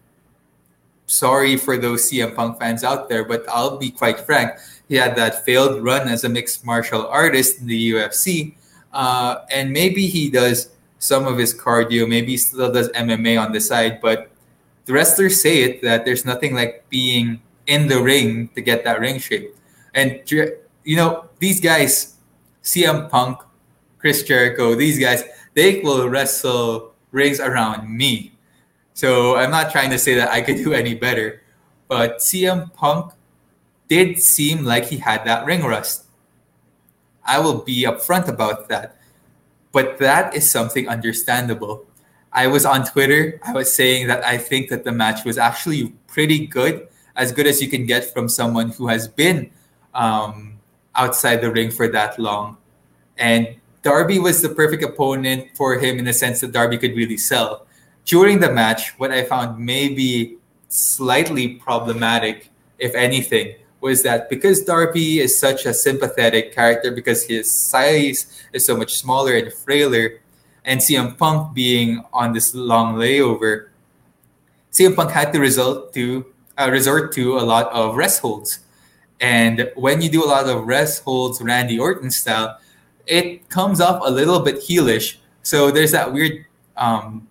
Sorry 1.10 1.56
for 1.56 1.78
those 1.78 2.12
CM 2.12 2.36
Punk 2.36 2.60
fans 2.60 2.84
out 2.84 3.08
there, 3.08 3.24
but 3.24 3.48
I'll 3.48 3.78
be 3.78 3.90
quite 3.90 4.20
frank. 4.20 4.60
He 4.90 4.96
had 4.96 5.16
that 5.16 5.46
failed 5.46 5.82
run 5.82 6.10
as 6.10 6.26
a 6.26 6.30
mixed 6.30 6.66
martial 6.66 7.08
artist 7.08 7.62
in 7.62 7.68
the 7.68 7.92
UFC. 7.92 8.56
Uh, 8.92 9.46
and 9.50 9.72
maybe 9.72 10.08
he 10.08 10.30
does 10.30 10.72
some 11.00 11.28
of 11.28 11.38
his 11.38 11.54
cardio, 11.54 12.08
maybe 12.08 12.32
he 12.32 12.38
still 12.38 12.72
does 12.72 12.90
MMA 12.90 13.40
on 13.40 13.52
the 13.52 13.62
side, 13.62 14.02
but 14.02 14.32
the 14.86 14.94
wrestlers 14.94 15.40
say 15.42 15.64
it 15.64 15.82
that 15.82 16.06
there's 16.06 16.26
nothing 16.26 16.56
like 16.56 16.90
being 16.90 17.42
in 17.68 17.88
the 17.88 18.02
ring 18.02 18.48
to 18.56 18.62
get 18.62 18.84
that 18.86 19.00
ring 19.00 19.20
shape. 19.20 19.56
And 19.94 20.22
you 20.88 20.96
know, 20.96 21.26
these 21.40 21.60
guys, 21.60 22.16
CM 22.64 23.10
Punk, 23.10 23.40
Chris 24.00 24.24
Jericho, 24.24 24.74
these 24.74 24.98
guys, 24.98 25.22
they 25.54 25.82
will 25.82 26.08
wrestle 26.08 26.96
rings 27.12 27.42
around 27.42 27.90
me. 27.92 28.32
So 28.94 29.36
I'm 29.36 29.52
not 29.52 29.70
trying 29.70 29.90
to 29.90 30.00
say 30.00 30.16
that 30.16 30.30
I 30.30 30.42
could 30.42 30.56
do 30.56 30.72
any 30.72 30.96
better, 30.96 31.44
but 31.90 32.20
CM 32.20 32.74
Punk 32.74 33.12
did 33.90 34.22
seem 34.22 34.64
like 34.64 34.86
he 34.86 34.96
had 34.96 35.26
that 35.26 35.46
ring 35.46 35.62
rust. 35.62 36.06
I 37.26 37.40
will 37.40 37.66
be 37.66 37.84
upfront 37.84 38.30
about 38.30 38.70
that. 38.70 38.96
But 39.74 39.98
that 39.98 40.34
is 40.38 40.50
something 40.50 40.88
understandable. 40.88 41.86
I 42.32 42.48
was 42.48 42.66
on 42.66 42.86
Twitter, 42.86 43.42
I 43.44 43.52
was 43.52 43.74
saying 43.74 44.08
that 44.08 44.24
I 44.24 44.38
think 44.38 44.70
that 44.70 44.86
the 44.86 44.94
match 44.94 45.26
was 45.26 45.38
actually 45.38 45.90
pretty 46.08 46.48
good, 46.48 46.88
as 47.18 47.34
good 47.34 47.46
as 47.46 47.62
you 47.62 47.68
can 47.68 47.86
get 47.86 48.14
from 48.14 48.30
someone 48.30 48.70
who 48.70 48.88
has 48.88 49.10
been 49.10 49.52
um, 49.94 50.47
outside 50.98 51.42
the 51.42 51.52
ring 51.52 51.72
for 51.72 51.88
that 51.88 52.20
long. 52.20 52.58
And 53.18 53.56
Darby 53.84 54.20
was 54.20 54.42
the 54.42 54.50
perfect 54.50 54.84
opponent 54.84 55.56
for 55.56 55.80
him 55.80 55.98
in 55.98 56.06
the 56.06 56.14
sense 56.14 56.42
that 56.42 56.52
Darby 56.52 56.78
could 56.78 56.96
really 56.96 57.18
sell. 57.18 57.66
During 58.06 58.40
the 58.40 58.52
match, 58.52 58.98
what 59.00 59.12
I 59.12 59.24
found 59.24 59.64
maybe 59.64 60.38
slightly 60.68 61.56
problematic, 61.56 62.50
if 62.80 62.96
anything, 62.96 63.56
was 63.80 64.04
that 64.04 64.30
because 64.30 64.64
Darby 64.64 65.20
is 65.20 65.38
such 65.38 65.66
a 65.66 65.74
sympathetic 65.74 66.54
character 66.54 66.92
because 66.92 67.24
his 67.24 67.52
size 67.52 68.44
is 68.52 68.66
so 68.66 68.76
much 68.76 68.98
smaller 68.98 69.36
and 69.36 69.54
frailer, 69.54 70.22
and 70.66 70.82
CM 70.82 71.18
Punk 71.18 71.54
being 71.54 72.04
on 72.12 72.34
this 72.34 72.54
long 72.54 72.96
layover, 72.96 73.70
CM 74.72 74.96
Punk 74.96 75.12
had 75.12 75.32
to 75.32 75.40
resort 75.40 75.94
to 75.94 76.26
uh, 76.58 76.70
resort 76.72 77.14
to 77.14 77.38
a 77.38 77.46
lot 77.46 77.72
of 77.72 77.96
rest 77.96 78.22
holds. 78.22 78.60
And 79.20 79.72
when 79.76 80.02
you 80.02 80.10
do 80.10 80.24
a 80.24 80.28
lot 80.28 80.48
of 80.48 80.68
rest 80.68 81.04
holds, 81.04 81.42
Randy 81.42 81.80
Orton 81.80 82.12
style, 82.12 82.60
it 83.06 83.50
comes 83.50 83.82
off 83.82 84.02
a 84.06 84.12
little 84.12 84.40
bit 84.40 84.58
heelish. 84.58 85.18
So 85.42 85.72
there's 85.72 85.92
that 85.92 86.14
weird, 86.14 86.46
um, 86.76 87.28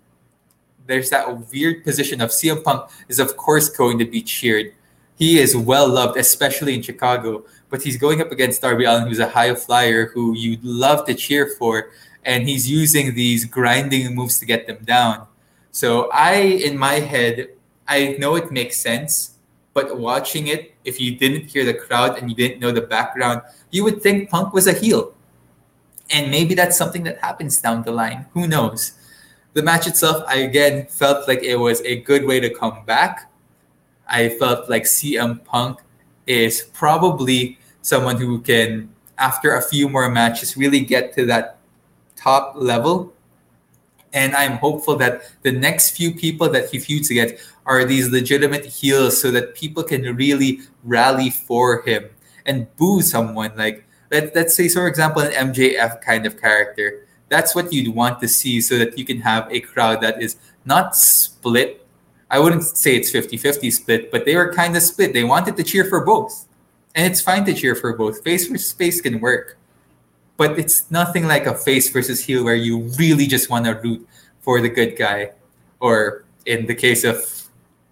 there's 0.87 1.11
that 1.11 1.51
weird 1.53 1.85
position 1.85 2.21
of 2.21 2.31
CM 2.31 2.63
Punk 2.65 2.91
is 3.09 3.21
of 3.21 3.37
course 3.37 3.69
going 3.69 3.99
to 3.99 4.05
be 4.05 4.23
cheered. 4.23 4.73
He 5.17 5.39
is 5.39 5.57
well 5.57 5.89
loved, 5.89 6.17
especially 6.19 6.75
in 6.75 6.83
Chicago. 6.83 7.45
But 7.69 7.83
he's 7.83 7.97
going 7.97 8.21
up 8.21 8.31
against 8.31 8.63
Darby 8.63 8.85
Allin, 8.85 9.09
who's 9.09 9.19
a 9.19 9.29
high 9.29 9.55
flyer 9.55 10.07
who 10.07 10.37
you'd 10.37 10.63
love 10.63 11.05
to 11.07 11.15
cheer 11.15 11.49
for, 11.59 11.91
and 12.25 12.49
he's 12.49 12.71
using 12.71 13.15
these 13.15 13.45
grinding 13.45 14.15
moves 14.15 14.39
to 14.39 14.47
get 14.47 14.67
them 14.67 14.79
down. 14.85 15.27
So 15.73 16.09
I, 16.13 16.37
in 16.37 16.79
my 16.79 16.95
head, 16.95 17.49
I 17.89 18.17
know 18.19 18.37
it 18.37 18.53
makes 18.53 18.79
sense, 18.79 19.35
but 19.75 19.99
watching 19.99 20.47
it, 20.47 20.76
if 20.87 21.01
you 21.01 21.17
didn't 21.17 21.51
hear 21.51 21.65
the 21.65 21.75
crowd 21.75 22.19
and 22.19 22.31
you 22.31 22.37
didn't 22.37 22.61
know 22.61 22.71
the 22.71 22.81
background, 22.81 23.43
you 23.71 23.85
would 23.85 24.03
think 24.03 24.31
Punk 24.31 24.55
was 24.55 24.67
a 24.67 24.73
heel. 24.73 25.15
And 26.11 26.31
maybe 26.31 26.55
that's 26.55 26.79
something 26.79 27.03
that 27.05 27.19
happens 27.19 27.61
down 27.61 27.83
the 27.83 27.91
line. 27.91 28.27
Who 28.33 28.47
knows? 28.47 28.93
The 29.55 29.63
match 29.63 29.87
itself, 29.87 30.23
I 30.29 30.37
again 30.37 30.87
felt 30.87 31.27
like 31.27 31.43
it 31.43 31.57
was 31.57 31.81
a 31.81 32.01
good 32.03 32.25
way 32.25 32.41
to 32.41 32.51
come 32.51 32.85
back. 32.85 33.31
I 34.07 34.29
felt 34.29 34.71
like 34.71 34.85
CM 34.85 35.45
Punk 35.45 35.81
is 36.27 36.63
probably 36.73 37.59
someone 37.83 38.19
who 38.19 38.41
can, 38.41 38.91
after 39.19 39.57
a 39.57 39.63
few 39.63 39.89
more 39.89 40.09
matches, 40.11 40.57
really 40.57 40.81
get 40.81 41.15
to 41.15 41.27
that 41.27 41.59
top 42.15 42.55
level. 42.55 43.13
And 44.13 44.35
I'm 44.35 44.59
hopeful 44.59 44.97
that 44.97 45.23
the 45.43 45.53
next 45.53 45.91
few 45.91 46.15
people 46.15 46.49
that 46.51 46.71
he 46.71 46.79
feuds 46.79 47.11
against 47.11 47.35
are 47.67 47.85
these 47.85 48.09
legitimate 48.11 48.65
heels 48.65 49.21
so 49.21 49.31
that 49.31 49.55
people 49.55 49.83
can 49.83 50.17
really 50.17 50.61
rally 50.85 51.31
for 51.31 51.83
him 51.83 52.09
and 52.47 52.75
boo 52.77 53.03
someone. 53.03 53.53
Like 53.57 53.85
let, 54.11 54.35
let's 54.35 54.55
say 54.55 54.69
for 54.69 54.87
example 54.87 55.23
an 55.23 55.33
mjf 55.53 56.01
kind 56.01 56.27
of 56.27 56.41
character. 56.41 57.07
That's 57.29 57.55
what 57.55 57.73
you'd 57.73 57.95
want 57.95 58.21
to 58.21 58.29
see 58.29 58.61
so 58.61 58.79
that 58.79 58.97
you 58.97 59.05
can 59.05 59.21
have 59.21 59.51
a 59.51 59.61
crowd 59.61 60.01
that 60.03 60.23
is 60.23 60.37
not 60.65 60.97
split. 60.97 61.85
I 62.31 62.39
wouldn't 62.39 62.63
say 62.63 62.97
it's 62.97 63.11
50-50 63.11 63.73
split 63.73 64.11
but 64.11 64.25
they 64.25 64.37
were 64.37 64.53
kind 64.53 64.77
of 64.77 64.83
split. 64.83 65.13
They 65.13 65.25
wanted 65.25 65.57
to 65.57 65.63
cheer 65.65 65.85
for 65.85 66.05
both. 66.05 66.47
And 66.95 67.11
it's 67.11 67.21
fine 67.21 67.45
to 67.45 67.53
cheer 67.53 67.75
for 67.75 67.93
both. 67.93 68.23
Face 68.25 68.47
versus 68.47 68.73
face 68.73 69.01
can 69.01 69.21
work 69.21 69.59
but 70.37 70.59
it's 70.59 70.91
nothing 70.91 71.27
like 71.27 71.47
a 71.47 71.55
face 71.55 71.91
versus 71.91 72.25
heel 72.25 72.45
where 72.45 72.55
you 72.55 72.79
really 72.99 73.27
just 73.27 73.51
want 73.51 73.65
to 73.65 73.73
root 73.73 74.07
for 74.41 74.61
the 74.61 74.69
good 74.69 74.97
guy 74.97 75.33
or 75.81 76.25
in 76.47 76.67
the 76.67 76.75
case 76.75 77.05
of 77.05 77.25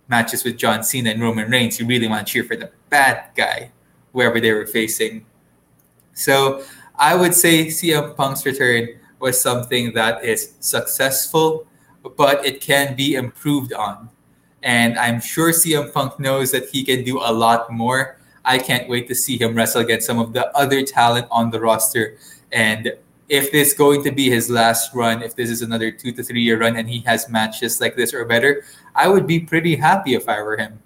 matches 0.08 0.44
with 0.44 0.56
John 0.56 0.82
Cena 0.82 1.10
and 1.10 1.20
Roman 1.20 1.50
Reigns, 1.50 1.80
you 1.80 1.86
really 1.86 2.08
want 2.08 2.26
to 2.26 2.32
cheer 2.32 2.44
for 2.44 2.56
the 2.56 2.70
bad 2.90 3.30
guy, 3.36 3.70
whoever 4.12 4.40
they 4.40 4.52
were 4.52 4.66
facing. 4.66 5.26
So 6.12 6.62
I 6.96 7.14
would 7.14 7.34
say 7.34 7.66
CM 7.66 8.16
Punk's 8.16 8.44
return 8.46 8.88
was 9.18 9.40
something 9.40 9.92
that 9.94 10.24
is 10.24 10.54
successful, 10.60 11.66
but 12.16 12.44
it 12.44 12.60
can 12.60 12.94
be 12.94 13.14
improved 13.14 13.72
on. 13.72 14.10
And 14.62 14.98
I'm 14.98 15.20
sure 15.20 15.50
CM 15.50 15.92
Punk 15.92 16.18
knows 16.20 16.50
that 16.52 16.68
he 16.70 16.84
can 16.84 17.04
do 17.04 17.18
a 17.18 17.32
lot 17.32 17.70
more. 17.70 18.18
I 18.44 18.58
can't 18.58 18.88
wait 18.88 19.08
to 19.08 19.14
see 19.14 19.38
him 19.38 19.54
wrestle 19.54 19.80
against 19.80 20.06
some 20.06 20.18
of 20.18 20.32
the 20.32 20.54
other 20.56 20.82
talent 20.82 21.26
on 21.30 21.50
the 21.50 21.60
roster. 21.60 22.18
And 22.54 22.94
if 23.28 23.50
this 23.50 23.68
is 23.68 23.74
going 23.74 24.04
to 24.04 24.12
be 24.12 24.30
his 24.30 24.48
last 24.48 24.94
run, 24.94 25.22
if 25.22 25.34
this 25.34 25.50
is 25.50 25.60
another 25.60 25.90
two 25.90 26.12
to 26.12 26.22
three 26.22 26.40
year 26.40 26.60
run 26.60 26.76
and 26.76 26.88
he 26.88 27.00
has 27.00 27.28
matches 27.28 27.80
like 27.80 27.96
this 27.96 28.14
or 28.14 28.24
better, 28.24 28.64
I 28.94 29.08
would 29.08 29.26
be 29.26 29.40
pretty 29.40 29.74
happy 29.76 30.14
if 30.14 30.28
I 30.28 30.40
were 30.40 30.56
him. 30.56 30.78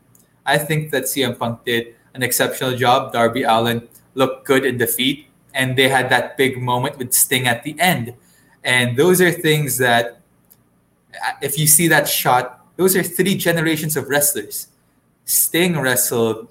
I 0.47 0.57
think 0.57 0.91
that 0.93 1.05
CM 1.05 1.39
Punk 1.39 1.65
did 1.65 1.95
an 2.15 2.23
exceptional 2.23 2.75
job. 2.75 3.13
Darby 3.13 3.43
Allin 3.43 3.87
looked 4.15 4.47
good 4.47 4.65
in 4.65 4.79
defeat, 4.79 5.27
and 5.53 5.77
they 5.77 5.89
had 5.89 6.09
that 6.09 6.39
big 6.39 6.61
moment 6.61 6.97
with 6.97 7.13
Sting 7.13 7.47
at 7.47 7.65
the 7.65 7.79
end. 7.79 8.15
And 8.65 8.97
those 8.97 9.21
are 9.21 9.31
things 9.31 9.77
that, 9.77 10.23
uh, 11.15 11.33
if 11.43 11.59
you 11.59 11.67
see 11.67 11.87
that 11.89 12.09
shot, 12.09 12.67
those 12.77 12.97
are 12.97 13.03
three 13.03 13.37
generations 13.37 13.97
of 13.97 14.09
wrestlers. 14.09 14.69
Sting 15.27 15.79
wrestled, 15.79 16.49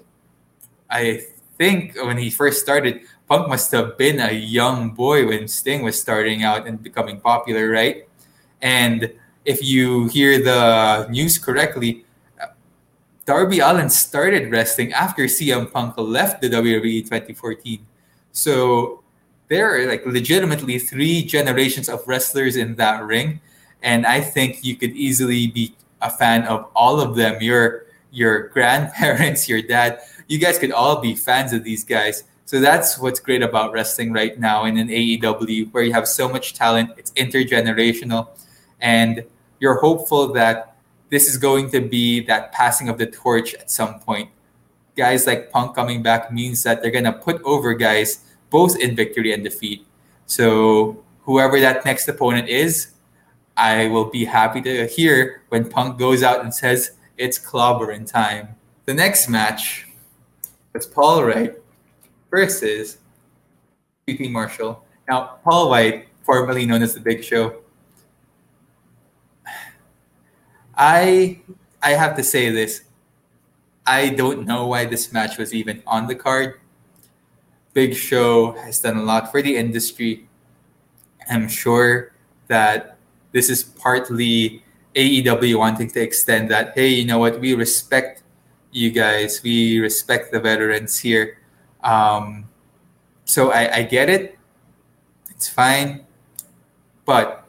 I 0.88 1.26
think, 1.58 1.96
when 1.96 2.18
he 2.18 2.30
first 2.30 2.62
started, 2.62 3.02
Punk 3.28 3.48
must 3.48 3.70
have 3.72 3.98
been 3.98 4.20
a 4.20 4.32
young 4.32 4.90
boy 4.90 5.26
when 5.26 5.48
Sting 5.48 5.82
was 5.82 6.00
starting 6.00 6.42
out 6.42 6.66
and 6.66 6.82
becoming 6.82 7.20
popular, 7.20 7.68
right? 7.70 8.08
And 8.62 9.12
if 9.44 9.62
you 9.62 10.08
hear 10.08 10.42
the 10.42 11.06
news 11.10 11.38
correctly, 11.38 12.04
Darby 13.26 13.60
Allin 13.60 13.90
started 13.90 14.50
wrestling 14.50 14.94
after 14.94 15.24
CM 15.24 15.70
Punk 15.70 15.98
left 15.98 16.40
the 16.40 16.48
WWE 16.48 17.04
2014. 17.04 17.84
So 18.32 19.02
there 19.48 19.68
are 19.68 19.86
like 19.86 20.06
legitimately 20.06 20.78
three 20.78 21.22
generations 21.24 21.90
of 21.90 22.06
wrestlers 22.08 22.56
in 22.56 22.76
that 22.76 23.04
ring. 23.04 23.40
And 23.82 24.06
I 24.06 24.22
think 24.22 24.64
you 24.64 24.76
could 24.76 24.92
easily 24.92 25.46
be 25.46 25.74
a 26.00 26.10
fan 26.10 26.44
of 26.44 26.70
all 26.74 27.00
of 27.00 27.16
them. 27.16 27.42
Your 27.42 27.84
your 28.10 28.48
grandparents, 28.48 29.48
your 29.52 29.60
dad, 29.60 30.00
you 30.26 30.38
guys 30.38 30.58
could 30.58 30.72
all 30.72 31.00
be 31.00 31.14
fans 31.14 31.52
of 31.52 31.64
these 31.64 31.84
guys. 31.84 32.24
So 32.48 32.60
that's 32.60 32.98
what's 32.98 33.20
great 33.20 33.42
about 33.42 33.72
wrestling 33.74 34.10
right 34.10 34.40
now 34.40 34.64
in 34.64 34.78
an 34.78 34.88
AEW 34.88 35.70
where 35.70 35.82
you 35.82 35.92
have 35.92 36.08
so 36.08 36.30
much 36.30 36.54
talent, 36.54 36.92
it's 36.96 37.10
intergenerational, 37.10 38.28
and 38.80 39.22
you're 39.60 39.78
hopeful 39.80 40.32
that 40.32 40.74
this 41.10 41.28
is 41.28 41.36
going 41.36 41.70
to 41.72 41.82
be 41.82 42.20
that 42.20 42.52
passing 42.52 42.88
of 42.88 42.96
the 42.96 43.04
torch 43.04 43.52
at 43.52 43.70
some 43.70 44.00
point. 44.00 44.30
Guys 44.96 45.26
like 45.26 45.50
Punk 45.50 45.74
coming 45.74 46.02
back 46.02 46.32
means 46.32 46.62
that 46.62 46.80
they're 46.80 46.90
gonna 46.90 47.12
put 47.12 47.42
over 47.42 47.74
guys 47.74 48.24
both 48.48 48.80
in 48.80 48.96
victory 48.96 49.34
and 49.34 49.44
defeat. 49.44 49.86
So 50.24 51.04
whoever 51.24 51.60
that 51.60 51.84
next 51.84 52.08
opponent 52.08 52.48
is, 52.48 52.92
I 53.58 53.88
will 53.88 54.06
be 54.06 54.24
happy 54.24 54.62
to 54.62 54.86
hear 54.86 55.42
when 55.50 55.68
Punk 55.68 55.98
goes 55.98 56.22
out 56.22 56.40
and 56.40 56.54
says 56.54 56.92
it's 57.18 57.38
clobbering 57.38 58.10
time. 58.10 58.56
The 58.86 58.94
next 58.94 59.28
match, 59.28 59.86
it's 60.74 60.86
Paul 60.86 61.26
Wight 61.26 61.52
versus 62.30 62.98
QT 64.06 64.30
Marshall. 64.30 64.84
Now, 65.08 65.38
Paul 65.44 65.70
Wight, 65.70 66.08
formerly 66.24 66.66
known 66.66 66.82
as 66.82 66.94
the 66.94 67.00
Big 67.00 67.24
Show, 67.24 67.62
I 70.76 71.40
I 71.82 71.90
have 71.90 72.16
to 72.16 72.22
say 72.22 72.50
this. 72.50 72.82
I 73.86 74.10
don't 74.10 74.46
know 74.46 74.66
why 74.66 74.84
this 74.84 75.12
match 75.12 75.38
was 75.38 75.54
even 75.54 75.82
on 75.86 76.06
the 76.06 76.14
card. 76.14 76.60
Big 77.72 77.96
Show 77.96 78.52
has 78.52 78.80
done 78.80 78.96
a 78.96 79.02
lot 79.02 79.30
for 79.30 79.40
the 79.42 79.56
industry. 79.56 80.28
I'm 81.30 81.48
sure 81.48 82.12
that 82.48 82.98
this 83.32 83.50
is 83.50 83.62
partly 83.62 84.62
AEW 84.94 85.58
wanting 85.58 85.90
to 85.90 86.00
extend 86.00 86.50
that. 86.50 86.72
Hey, 86.74 86.88
you 86.88 87.06
know 87.06 87.18
what? 87.18 87.40
We 87.40 87.54
respect 87.54 88.22
you 88.72 88.90
guys. 88.90 89.42
We 89.42 89.80
respect 89.80 90.32
the 90.32 90.40
veterans 90.40 90.98
here. 90.98 91.38
Um, 91.82 92.48
so 93.24 93.52
I, 93.52 93.76
I 93.76 93.82
get 93.82 94.08
it. 94.08 94.38
It's 95.30 95.48
fine. 95.48 96.04
But 97.04 97.46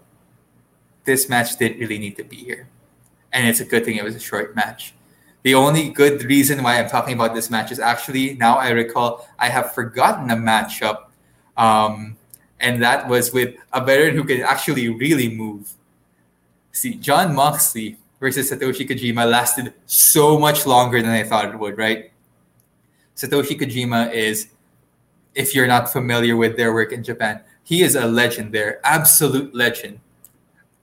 this 1.05 1.29
match 1.29 1.57
didn't 1.57 1.79
really 1.79 1.99
need 1.99 2.15
to 2.17 2.23
be 2.23 2.37
here. 2.37 2.69
And 3.33 3.47
it's 3.47 3.59
a 3.59 3.65
good 3.65 3.85
thing 3.85 3.97
it 3.97 4.03
was 4.03 4.15
a 4.15 4.19
short 4.19 4.55
match. 4.55 4.93
The 5.43 5.55
only 5.55 5.89
good 5.89 6.23
reason 6.23 6.61
why 6.63 6.79
I'm 6.79 6.89
talking 6.89 7.13
about 7.13 7.33
this 7.33 7.49
match 7.49 7.71
is 7.71 7.79
actually 7.79 8.35
now 8.35 8.57
I 8.57 8.69
recall 8.69 9.27
I 9.37 9.49
have 9.49 9.73
forgotten 9.73 10.29
a 10.31 10.35
matchup. 10.35 11.05
Um, 11.55 12.17
and 12.59 12.81
that 12.81 13.07
was 13.07 13.31
with 13.31 13.55
a 13.71 13.83
veteran 13.83 14.15
who 14.15 14.23
can 14.23 14.41
actually 14.41 14.89
really 14.89 15.29
move. 15.29 15.73
See, 16.71 16.95
Jon 16.95 17.33
Moxley 17.33 17.97
versus 18.19 18.51
Satoshi 18.51 18.87
Kojima 18.87 19.29
lasted 19.29 19.73
so 19.85 20.37
much 20.37 20.65
longer 20.65 21.01
than 21.01 21.11
I 21.11 21.23
thought 21.23 21.45
it 21.45 21.57
would, 21.57 21.77
right? 21.77 22.11
Satoshi 23.19 23.59
Kojima 23.59 24.13
is, 24.13 24.47
if 25.35 25.53
you're 25.53 25.67
not 25.67 25.91
familiar 25.91 26.37
with 26.37 26.55
their 26.55 26.73
work 26.73 26.93
in 26.93 27.03
Japan, 27.03 27.41
he 27.65 27.83
is 27.83 27.95
a 27.95 28.07
legend 28.07 28.53
there, 28.53 28.79
absolute 28.85 29.53
legend. 29.53 29.99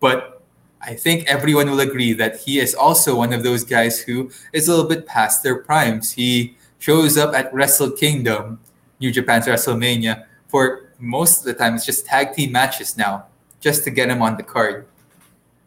But 0.01 0.43
I 0.83 0.93
think 0.93 1.27
everyone 1.27 1.71
will 1.71 1.81
agree 1.81 2.13
that 2.13 2.41
he 2.41 2.59
is 2.59 2.75
also 2.75 3.17
one 3.17 3.33
of 3.33 3.43
those 3.43 3.65
guys 3.65 4.01
who 4.01 4.31
is 4.53 4.69
a 4.69 4.71
little 4.71 4.87
bit 4.87 5.07
past 5.07 5.43
their 5.43 5.57
primes. 5.57 6.13
He 6.13 6.59
shows 6.79 7.17
up 7.17 7.35
at 7.35 7.53
Wrestle 7.55 7.93
Kingdom, 7.93 8.61
New 9.01 9.11
Japan's 9.11 9.47
WrestleMania, 9.47 10.27
for 10.49 10.93
most 10.99 11.39
of 11.39 11.45
the 11.47 11.55
time 11.55 11.75
it's 11.75 11.87
just 11.87 12.05
tag 12.05 12.35
team 12.35 12.53
matches 12.53 12.99
now, 12.99 13.25
just 13.61 13.83
to 13.85 13.91
get 13.91 14.11
him 14.11 14.21
on 14.21 14.37
the 14.37 14.43
card. 14.43 14.87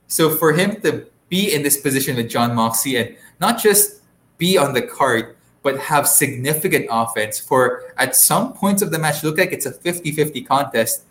So 0.06 0.30
for 0.30 0.54
him 0.54 0.80
to 0.82 1.08
be 1.30 1.52
in 1.52 1.64
this 1.64 1.82
position 1.82 2.16
with 2.16 2.30
Jon 2.30 2.54
Moxley 2.54 2.98
and 2.98 3.18
not 3.42 3.60
just 3.60 4.04
be 4.38 4.56
on 4.56 4.74
the 4.74 4.84
card, 4.84 5.36
but 5.62 5.78
have 5.80 6.08
significant 6.08 6.88
offense 6.90 7.40
for 7.40 7.94
at 7.98 8.16
some 8.16 8.54
points 8.54 8.82
of 8.82 8.92
the 8.92 9.00
match 9.00 9.24
look 9.24 9.38
like 9.38 9.52
it's 9.52 9.66
a 9.66 9.72
50-50 9.72 10.48
contest. 10.48 11.04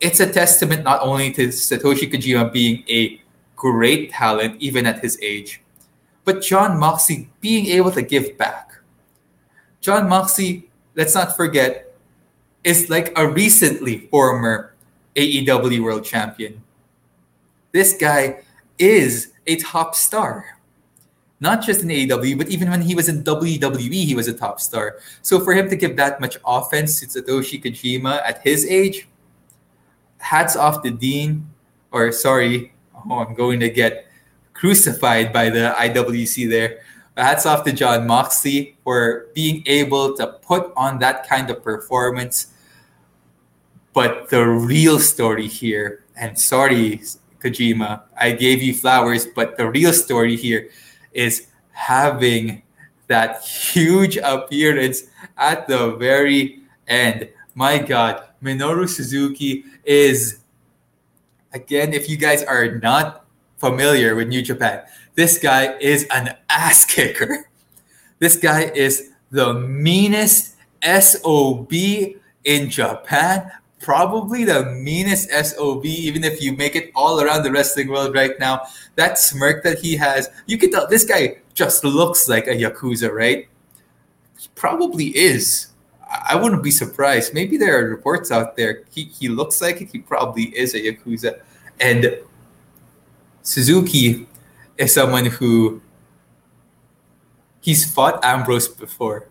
It's 0.00 0.20
a 0.20 0.30
testament 0.30 0.84
not 0.84 1.00
only 1.02 1.32
to 1.32 1.48
Satoshi 1.48 2.10
Kojima 2.10 2.52
being 2.52 2.84
a 2.88 3.20
great 3.56 4.10
talent 4.10 4.60
even 4.60 4.86
at 4.86 5.00
his 5.00 5.18
age, 5.22 5.62
but 6.24 6.42
jon 6.42 6.78
Moxley 6.78 7.30
being 7.40 7.66
able 7.66 7.90
to 7.92 8.02
give 8.02 8.36
back. 8.36 8.72
jon 9.80 10.08
Moxley, 10.08 10.68
let's 10.94 11.14
not 11.14 11.36
forget, 11.36 11.94
is 12.64 12.90
like 12.90 13.12
a 13.16 13.26
recently 13.26 14.08
former 14.08 14.74
AEW 15.16 15.82
World 15.82 16.04
Champion. 16.04 16.62
This 17.72 17.96
guy 17.96 18.42
is 18.78 19.32
a 19.46 19.56
top 19.56 19.94
star. 19.94 20.59
Not 21.40 21.64
just 21.64 21.80
in 21.82 21.88
AEW, 21.88 22.36
but 22.36 22.48
even 22.48 22.68
when 22.68 22.82
he 22.82 22.94
was 22.94 23.08
in 23.08 23.24
WWE, 23.24 24.04
he 24.04 24.14
was 24.14 24.28
a 24.28 24.34
top 24.34 24.60
star. 24.60 24.98
So 25.22 25.40
for 25.40 25.54
him 25.54 25.70
to 25.70 25.76
give 25.76 25.96
that 25.96 26.20
much 26.20 26.36
offense 26.44 27.00
to 27.00 27.06
Satoshi 27.06 27.62
Kojima 27.62 28.20
at 28.28 28.42
his 28.42 28.66
age, 28.66 29.08
hats 30.18 30.54
off 30.54 30.82
to 30.82 30.90
Dean, 30.90 31.48
or 31.92 32.12
sorry, 32.12 32.74
oh, 32.94 33.20
I'm 33.20 33.34
going 33.34 33.58
to 33.60 33.70
get 33.70 34.06
crucified 34.52 35.32
by 35.32 35.48
the 35.48 35.74
IWC 35.78 36.50
there. 36.50 36.80
Hats 37.16 37.46
off 37.46 37.64
to 37.64 37.72
Jon 37.72 38.06
Moxley 38.06 38.76
for 38.84 39.28
being 39.34 39.62
able 39.66 40.14
to 40.16 40.26
put 40.26 40.72
on 40.76 40.98
that 40.98 41.26
kind 41.26 41.48
of 41.48 41.64
performance. 41.64 42.48
But 43.94 44.28
the 44.28 44.46
real 44.46 44.98
story 44.98 45.48
here, 45.48 46.04
and 46.16 46.38
sorry, 46.38 47.00
Kojima, 47.40 48.02
I 48.16 48.32
gave 48.32 48.62
you 48.62 48.74
flowers, 48.74 49.26
but 49.26 49.56
the 49.56 49.68
real 49.68 49.94
story 49.94 50.36
here 50.36 50.68
is 51.12 51.48
having 51.72 52.62
that 53.06 53.44
huge 53.44 54.16
appearance 54.16 55.04
at 55.36 55.66
the 55.66 55.96
very 55.96 56.60
end. 56.86 57.28
My 57.54 57.78
God, 57.78 58.22
Minoru 58.42 58.88
Suzuki 58.88 59.64
is, 59.84 60.38
again, 61.52 61.92
if 61.92 62.08
you 62.08 62.16
guys 62.16 62.42
are 62.42 62.78
not 62.78 63.26
familiar 63.58 64.14
with 64.14 64.28
New 64.28 64.42
Japan, 64.42 64.82
this 65.14 65.38
guy 65.38 65.76
is 65.78 66.06
an 66.10 66.36
ass 66.48 66.84
kicker. 66.84 67.48
This 68.18 68.36
guy 68.36 68.70
is 68.74 69.10
the 69.30 69.54
meanest 69.54 70.56
SOB 70.82 71.72
in 72.44 72.70
Japan 72.70 73.50
probably 73.80 74.44
the 74.44 74.66
meanest 74.66 75.30
SOB, 75.30 75.84
even 75.86 76.22
if 76.22 76.40
you 76.42 76.52
make 76.52 76.76
it 76.76 76.92
all 76.94 77.20
around 77.20 77.42
the 77.42 77.50
wrestling 77.50 77.88
world 77.88 78.14
right 78.14 78.38
now. 78.38 78.62
That 78.94 79.18
smirk 79.18 79.64
that 79.64 79.78
he 79.78 79.96
has, 79.96 80.28
you 80.46 80.58
can 80.58 80.70
tell 80.70 80.86
this 80.86 81.04
guy 81.04 81.38
just 81.54 81.82
looks 81.82 82.28
like 82.28 82.46
a 82.46 82.54
Yakuza, 82.54 83.10
right? 83.10 83.48
He 84.38 84.48
probably 84.54 85.16
is. 85.16 85.68
I 86.28 86.36
wouldn't 86.36 86.62
be 86.62 86.70
surprised. 86.70 87.34
Maybe 87.34 87.56
there 87.56 87.80
are 87.80 87.88
reports 87.88 88.30
out 88.30 88.56
there. 88.56 88.84
He, 88.90 89.04
he 89.04 89.28
looks 89.28 89.60
like 89.60 89.80
it. 89.80 89.90
He 89.90 89.98
probably 89.98 90.44
is 90.56 90.74
a 90.74 90.80
Yakuza. 90.80 91.40
And 91.80 92.18
Suzuki 93.42 94.26
is 94.76 94.92
someone 94.92 95.26
who 95.26 95.80
he's 97.60 97.90
fought 97.90 98.22
Ambrose 98.24 98.68
before. 98.68 99.28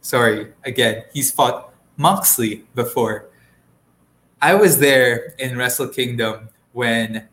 Sorry, 0.00 0.52
again, 0.64 1.04
he's 1.12 1.30
fought 1.30 1.74
Moxley 1.98 2.64
before 2.74 3.29
I 4.42 4.54
was 4.54 4.78
there 4.78 5.34
in 5.38 5.58
Wrestle 5.58 5.88
Kingdom 5.88 6.48
when 6.72 7.28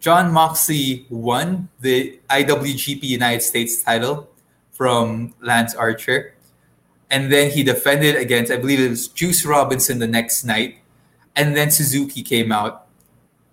Jon 0.00 0.32
Moxley 0.32 1.06
won 1.08 1.68
the 1.80 2.18
IWGP 2.28 3.02
United 3.04 3.42
States 3.42 3.80
title 3.82 4.28
from 4.72 5.34
Lance 5.40 5.74
Archer. 5.74 6.34
And 7.10 7.32
then 7.32 7.52
he 7.52 7.62
defended 7.62 8.16
against, 8.16 8.50
I 8.50 8.56
believe 8.56 8.80
it 8.80 8.90
was 8.90 9.06
Juice 9.06 9.46
Robinson 9.46 10.00
the 10.00 10.08
next 10.08 10.42
night. 10.42 10.78
And 11.36 11.56
then 11.56 11.70
Suzuki 11.70 12.22
came 12.22 12.50
out. 12.50 12.88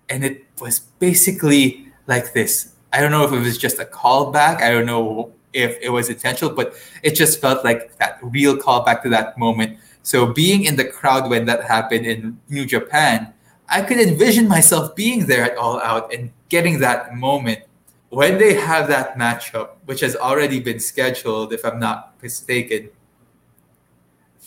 And 0.09 0.25
it 0.25 0.45
was 0.59 0.79
basically 0.79 1.85
like 2.07 2.33
this. 2.33 2.73
I 2.91 3.01
don't 3.01 3.11
know 3.11 3.23
if 3.23 3.31
it 3.31 3.39
was 3.39 3.57
just 3.57 3.79
a 3.79 3.85
callback. 3.85 4.61
I 4.61 4.71
don't 4.71 4.87
know 4.87 5.31
if 5.53 5.77
it 5.79 5.89
was 5.89 6.09
intentional, 6.09 6.55
but 6.55 6.73
it 7.03 7.13
just 7.13 7.39
felt 7.39 7.63
like 7.63 7.97
that 7.99 8.17
real 8.23 8.57
callback 8.57 9.03
to 9.03 9.09
that 9.09 9.37
moment 9.37 9.77
so 10.03 10.33
being 10.33 10.65
in 10.65 10.75
the 10.75 10.85
crowd 10.85 11.29
when 11.29 11.45
that 11.45 11.63
happened 11.63 12.05
in 12.05 12.39
New 12.49 12.65
Japan, 12.65 13.33
I 13.69 13.81
could 13.81 13.99
envision 13.99 14.47
myself 14.47 14.95
being 14.95 15.27
there 15.27 15.43
at 15.43 15.57
All 15.57 15.79
Out 15.79 16.13
and 16.13 16.31
getting 16.49 16.79
that 16.79 17.15
moment 17.15 17.61
when 18.09 18.37
they 18.37 18.55
have 18.55 18.89
that 18.89 19.17
matchup, 19.17 19.69
which 19.85 20.01
has 20.01 20.15
already 20.15 20.59
been 20.59 20.79
scheduled, 20.79 21.53
if 21.53 21.63
I'm 21.63 21.79
not 21.79 22.21
mistaken. 22.21 22.89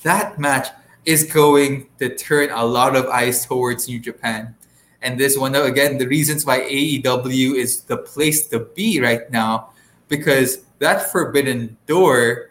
That 0.03 0.39
match 0.39 0.69
is 1.07 1.25
going 1.25 1.89
to 1.99 2.15
turn 2.15 2.51
a 2.51 2.65
lot 2.65 2.97
of 2.97 3.07
eyes 3.07 3.47
towards 3.47 3.89
New 3.89 3.99
Japan. 3.99 4.55
And 5.01 5.19
this 5.19 5.39
one, 5.39 5.55
again, 5.55 5.97
the 5.97 6.09
reasons 6.09 6.45
why 6.45 6.61
AEW 6.61 7.57
is 7.57 7.83
the 7.83 7.97
place 7.97 8.49
to 8.49 8.61
be 8.61 9.01
right 9.01 9.31
now, 9.31 9.71
because 10.09 10.65
that 10.79 11.11
forbidden 11.11 11.77
door 11.87 12.51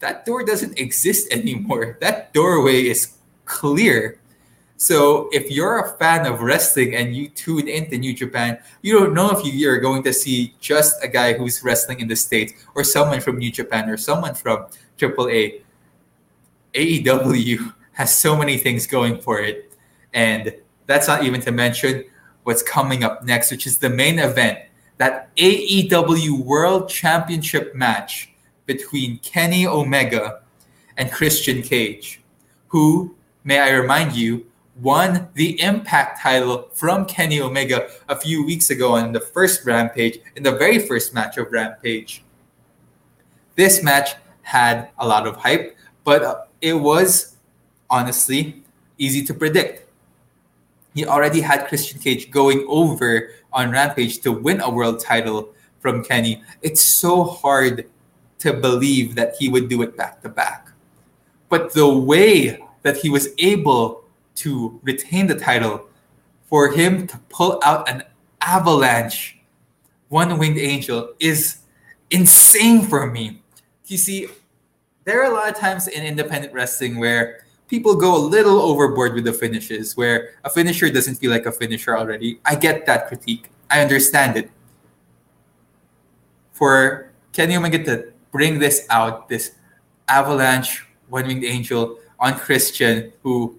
that 0.00 0.26
door 0.26 0.44
doesn't 0.44 0.78
exist 0.78 1.32
anymore. 1.32 1.98
That 2.00 2.32
doorway 2.32 2.86
is 2.86 3.14
clear. 3.44 4.18
So 4.78 5.30
if 5.32 5.50
you're 5.50 5.78
a 5.78 5.96
fan 5.96 6.26
of 6.26 6.42
wrestling 6.42 6.94
and 6.94 7.16
you 7.16 7.28
tune 7.28 7.66
into 7.66 7.96
New 7.96 8.12
Japan, 8.12 8.58
you 8.82 8.98
don't 8.98 9.14
know 9.14 9.30
if 9.30 9.42
you're 9.44 9.80
going 9.80 10.02
to 10.02 10.12
see 10.12 10.54
just 10.60 11.02
a 11.02 11.08
guy 11.08 11.32
who's 11.32 11.62
wrestling 11.62 12.00
in 12.00 12.08
the 12.08 12.16
States 12.16 12.52
or 12.74 12.84
someone 12.84 13.20
from 13.20 13.38
New 13.38 13.50
Japan 13.50 13.88
or 13.88 13.96
someone 13.96 14.34
from 14.34 14.66
AAA. 14.98 15.62
AEW 16.74 17.72
has 17.92 18.14
so 18.14 18.36
many 18.36 18.58
things 18.58 18.86
going 18.86 19.18
for 19.18 19.40
it. 19.40 19.72
And 20.12 20.54
that's 20.86 21.08
not 21.08 21.24
even 21.24 21.40
to 21.42 21.52
mention 21.52 22.04
what's 22.44 22.62
coming 22.62 23.02
up 23.02 23.24
next, 23.24 23.50
which 23.50 23.66
is 23.66 23.78
the 23.78 23.88
main 23.88 24.18
event 24.18 24.58
that 24.98 25.34
AEW 25.36 26.44
World 26.44 26.88
Championship 26.88 27.74
match 27.74 28.30
between 28.66 29.18
Kenny 29.18 29.66
Omega 29.66 30.42
and 30.96 31.10
Christian 31.10 31.62
Cage, 31.62 32.20
who, 32.68 33.14
may 33.44 33.60
I 33.60 33.70
remind 33.70 34.14
you, 34.14 34.46
won 34.80 35.28
the 35.34 35.60
Impact 35.60 36.20
title 36.20 36.68
from 36.74 37.06
Kenny 37.06 37.40
Omega 37.40 37.88
a 38.08 38.16
few 38.16 38.44
weeks 38.44 38.68
ago 38.70 38.92
on 38.92 39.12
the 39.12 39.20
first 39.20 39.64
Rampage, 39.64 40.18
in 40.36 40.42
the 40.42 40.52
very 40.52 40.78
first 40.78 41.14
match 41.14 41.38
of 41.38 41.50
Rampage. 41.50 42.22
This 43.54 43.82
match 43.82 44.10
had 44.42 44.90
a 44.98 45.06
lot 45.06 45.26
of 45.26 45.36
hype, 45.36 45.76
but 46.04 46.50
it 46.60 46.74
was 46.74 47.36
honestly 47.88 48.62
easy 48.98 49.24
to 49.24 49.32
predict. 49.32 49.88
He 50.94 51.06
already 51.06 51.40
had 51.40 51.66
Christian 51.68 52.00
Cage 52.00 52.30
going 52.30 52.66
over 52.68 53.30
on 53.52 53.70
Rampage 53.70 54.20
to 54.20 54.32
win 54.32 54.60
a 54.60 54.70
world 54.70 55.00
title 55.00 55.54
from 55.78 56.04
Kenny. 56.04 56.42
It's 56.62 56.82
so 56.82 57.24
hard 57.24 57.86
to 58.38 58.52
believe 58.52 59.14
that 59.14 59.34
he 59.38 59.48
would 59.48 59.68
do 59.68 59.82
it 59.82 59.96
back 59.96 60.20
to 60.22 60.28
back. 60.28 60.68
But 61.48 61.72
the 61.72 61.88
way 61.88 62.60
that 62.82 62.96
he 62.96 63.08
was 63.08 63.28
able 63.38 64.04
to 64.36 64.78
retain 64.82 65.26
the 65.26 65.34
title, 65.34 65.88
for 66.46 66.72
him 66.72 67.06
to 67.08 67.18
pull 67.28 67.60
out 67.64 67.88
an 67.88 68.04
avalanche, 68.40 69.38
one 70.08 70.38
winged 70.38 70.58
angel, 70.58 71.14
is 71.18 71.58
insane 72.10 72.82
for 72.82 73.10
me. 73.10 73.42
You 73.86 73.98
see, 73.98 74.28
there 75.04 75.22
are 75.22 75.30
a 75.30 75.34
lot 75.34 75.48
of 75.48 75.56
times 75.56 75.88
in 75.88 76.04
independent 76.04 76.52
wrestling 76.52 76.98
where 76.98 77.44
people 77.68 77.96
go 77.96 78.16
a 78.16 78.18
little 78.18 78.60
overboard 78.60 79.14
with 79.14 79.24
the 79.24 79.32
finishes, 79.32 79.96
where 79.96 80.34
a 80.44 80.50
finisher 80.50 80.90
doesn't 80.90 81.16
feel 81.16 81.30
like 81.30 81.46
a 81.46 81.52
finisher 81.52 81.96
already. 81.96 82.40
I 82.44 82.54
get 82.54 82.86
that 82.86 83.08
critique. 83.08 83.50
I 83.70 83.80
understand 83.80 84.36
it. 84.36 84.50
For 86.52 87.10
Kenny 87.32 87.56
Omega 87.56 87.82
to 87.84 88.12
bring 88.36 88.58
this 88.58 88.86
out, 88.90 89.30
this 89.30 89.52
avalanche 90.08 90.84
one 91.08 91.26
winged 91.26 91.44
angel 91.44 91.98
on 92.20 92.38
Christian, 92.38 93.12
who 93.22 93.58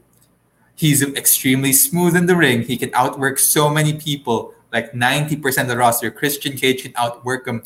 he's 0.75 1.01
extremely 1.01 1.73
smooth 1.73 2.15
in 2.15 2.27
the 2.27 2.35
ring. 2.35 2.61
He 2.61 2.77
can 2.77 2.91
outwork 2.93 3.39
so 3.39 3.71
many 3.71 3.93
people, 3.93 4.53
like 4.71 4.91
90% 4.91 5.63
of 5.63 5.67
the 5.67 5.77
roster. 5.77 6.11
Christian 6.11 6.55
Cage 6.55 6.83
can 6.83 6.93
outwork 6.95 7.47
him. 7.47 7.63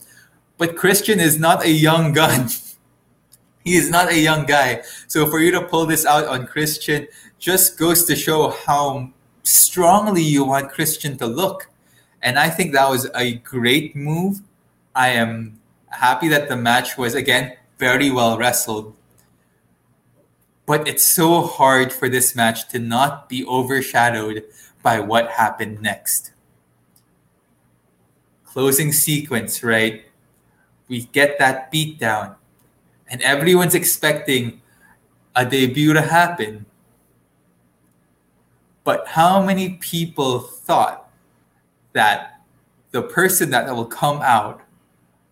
But 0.58 0.78
Christian 0.78 1.20
is 1.20 1.38
not 1.38 1.66
a 1.66 1.70
young 1.70 2.14
gun. 2.14 2.48
he 3.66 3.76
is 3.76 3.90
not 3.90 4.10
a 4.10 4.18
young 4.18 4.46
guy. 4.46 4.84
So 5.08 5.28
for 5.30 5.40
you 5.42 5.52
to 5.52 5.64
pull 5.68 5.86
this 5.86 6.06
out 6.06 6.26
on 6.28 6.48
Christian 6.48 7.08
just 7.40 7.78
goes 7.78 8.06
to 8.06 8.16
show 8.16 8.52
how 8.66 9.12
strongly 9.44 10.24
you 10.24 10.46
want 10.46 10.72
Christian 10.72 11.18
to 11.18 11.28
look. 11.28 11.70
And 12.22 12.40
I 12.40 12.50
think 12.50 12.72
that 12.72 12.90
was 12.90 13.10
a 13.16 13.34
great 13.34 13.98
move. 13.98 14.40
I 14.96 15.10
am 15.10 15.61
happy 15.92 16.28
that 16.30 16.50
the 16.50 16.56
match 16.58 16.98
was 16.98 17.16
again 17.16 17.58
very 17.78 18.10
well 18.10 18.38
wrestled. 18.38 18.96
But 20.66 20.88
it's 20.88 21.06
so 21.06 21.42
hard 21.42 21.92
for 21.92 22.08
this 22.08 22.36
match 22.36 22.70
to 22.70 22.80
not 22.80 23.28
be 23.28 23.46
overshadowed 23.46 24.46
by 24.84 25.00
what 25.00 25.32
happened 25.32 25.82
next. 25.82 26.32
Closing 28.46 28.92
sequence, 28.92 29.64
right? 29.64 30.06
We 30.88 31.04
get 31.06 31.40
that 31.40 31.72
beatdown, 31.72 32.36
and 33.08 33.22
everyone's 33.22 33.76
expecting 33.76 34.62
a 35.36 35.46
debut 35.46 35.94
to 35.94 36.02
happen. 36.02 36.66
But 38.84 39.08
how 39.08 39.42
many 39.44 39.78
people 39.78 40.40
thought 40.40 41.10
that 41.94 42.42
the 42.92 43.02
person 43.02 43.50
that 43.52 43.74
will 43.74 43.86
come 43.86 44.22
out 44.22 44.62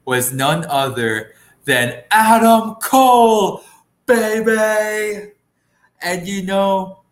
was 0.10 0.34
none 0.34 0.66
other 0.66 1.34
than 1.66 2.02
Adam 2.10 2.76
Cole, 2.82 3.64
baby? 4.08 5.32
And 6.02 6.28
you 6.28 6.42
know, 6.42 7.04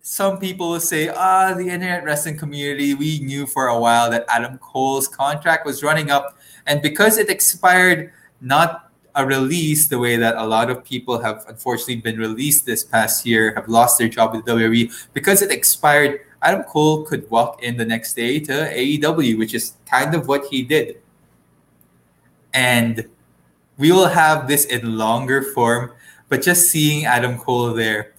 some 0.00 0.38
people 0.38 0.70
will 0.70 0.80
say, 0.80 1.08
ah, 1.08 1.54
the 1.54 1.62
internet 1.62 2.02
wrestling 2.02 2.36
community, 2.36 2.94
we 2.94 3.20
knew 3.20 3.46
for 3.46 3.68
a 3.68 3.78
while 3.78 4.10
that 4.10 4.24
Adam 4.28 4.58
Cole's 4.58 5.06
contract 5.06 5.64
was 5.64 5.84
running 5.84 6.10
up. 6.10 6.36
And 6.66 6.82
because 6.82 7.16
it 7.16 7.30
expired 7.30 8.12
not 8.40 8.90
a 9.14 9.24
release 9.24 9.86
the 9.86 10.00
way 10.00 10.16
that 10.16 10.34
a 10.34 10.44
lot 10.44 10.70
of 10.70 10.82
people 10.82 11.22
have 11.22 11.44
unfortunately 11.46 11.96
been 11.96 12.18
released 12.18 12.66
this 12.66 12.82
past 12.82 13.24
year, 13.24 13.54
have 13.54 13.68
lost 13.68 13.98
their 13.98 14.08
job 14.08 14.34
with 14.34 14.44
WWE, 14.44 14.92
because 15.12 15.42
it 15.42 15.52
expired, 15.52 16.22
Adam 16.42 16.64
Cole 16.64 17.04
could 17.04 17.30
walk 17.30 17.62
in 17.62 17.76
the 17.76 17.84
next 17.84 18.14
day 18.14 18.40
to 18.40 18.52
AEW, 18.52 19.38
which 19.38 19.54
is 19.54 19.74
kind 19.86 20.12
of 20.16 20.26
what 20.26 20.44
he 20.46 20.62
did. 20.62 21.00
And 22.54 23.06
we 23.76 23.92
will 23.92 24.08
have 24.08 24.48
this 24.48 24.64
in 24.64 24.96
longer 24.96 25.42
form, 25.42 25.92
but 26.30 26.40
just 26.40 26.70
seeing 26.70 27.04
Adam 27.04 27.36
Cole 27.36 27.74
there, 27.74 28.14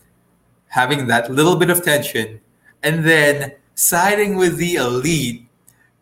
having 0.68 1.08
that 1.08 1.32
little 1.32 1.56
bit 1.56 1.72
of 1.72 1.84
tension, 1.84 2.42
and 2.84 3.04
then 3.04 3.54
siding 3.74 4.36
with 4.36 4.58
the 4.58 4.76
elite, 4.76 5.48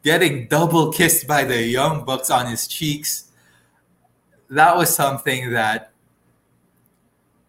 getting 0.03 0.47
double 0.47 0.91
kissed 0.91 1.25
by 1.25 1.45
the 1.45 1.63
Young 1.63 2.03
Bucks 2.03 2.29
on 2.29 2.47
his 2.47 2.67
cheeks 2.67 3.29
that 4.53 4.77
was 4.77 4.93
something 4.93 5.51
that 5.51 5.91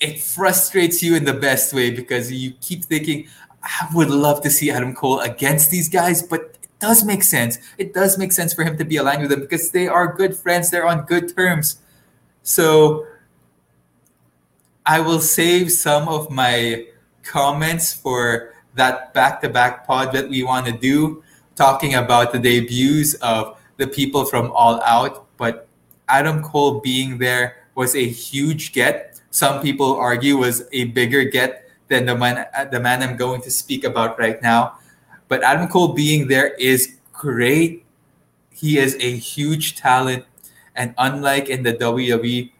it 0.00 0.20
frustrates 0.20 1.02
you 1.02 1.14
in 1.16 1.24
the 1.24 1.34
best 1.34 1.72
way 1.72 1.90
because 1.90 2.32
you 2.32 2.52
keep 2.60 2.84
thinking, 2.84 3.28
I 3.62 3.88
would 3.94 4.10
love 4.10 4.42
to 4.42 4.50
see 4.50 4.70
Adam 4.70 4.94
Cole 4.94 5.20
against 5.20 5.70
these 5.70 5.88
guys, 5.88 6.22
but 6.22 6.58
does 6.80 7.04
make 7.04 7.22
sense. 7.22 7.58
It 7.78 7.94
does 7.94 8.18
make 8.18 8.32
sense 8.32 8.52
for 8.52 8.64
him 8.64 8.76
to 8.78 8.84
be 8.84 8.96
aligned 8.96 9.22
with 9.22 9.30
them 9.30 9.40
because 9.40 9.70
they 9.70 9.88
are 9.88 10.12
good 10.12 10.37
friends, 10.37 10.70
they're 10.70 10.87
on 10.87 11.04
good 11.06 11.34
terms. 11.34 11.78
So 12.42 13.06
I 14.84 15.00
will 15.00 15.20
save 15.20 15.72
some 15.72 16.08
of 16.08 16.30
my 16.30 16.87
comments 17.22 17.92
for 17.92 18.52
that 18.74 19.14
back 19.14 19.40
to 19.40 19.48
back 19.48 19.87
pod 19.87 20.12
that 20.12 20.28
we 20.28 20.42
want 20.42 20.66
to 20.66 20.72
do, 20.72 21.22
talking 21.56 21.94
about 21.94 22.32
the 22.32 22.38
debuts 22.38 23.14
of 23.14 23.56
the 23.76 23.87
people 23.87 24.24
from 24.24 24.52
All 24.52 24.82
Out. 24.82 25.26
But 25.37 25.68
Adam 26.08 26.42
Cole 26.42 26.80
being 26.80 27.18
there 27.18 27.56
was 27.74 27.94
a 27.96 28.04
huge 28.06 28.72
get. 28.72 29.20
Some 29.30 29.62
people 29.62 29.96
argue 29.96 30.37
was 30.37 30.64
a 30.72 30.84
bigger 30.87 31.24
get 31.24 31.68
than 31.88 32.06
the 32.06 32.16
man 32.16 32.46
the 32.70 32.80
man 32.80 33.02
I'm 33.02 33.16
going 33.16 33.40
to 33.42 33.50
speak 33.50 33.84
about 33.84 34.18
right 34.18 34.40
now. 34.42 34.78
But 35.28 35.42
Adam 35.42 35.68
Cole 35.68 35.94
being 35.94 36.28
there 36.28 36.54
is 36.54 36.96
great. 37.12 37.84
He 38.50 38.78
is 38.78 38.96
a 39.00 39.16
huge 39.16 39.76
talent, 39.76 40.24
and 40.74 40.94
unlike 40.98 41.48
in 41.48 41.62
the 41.62 41.74
WWE, 41.74 42.50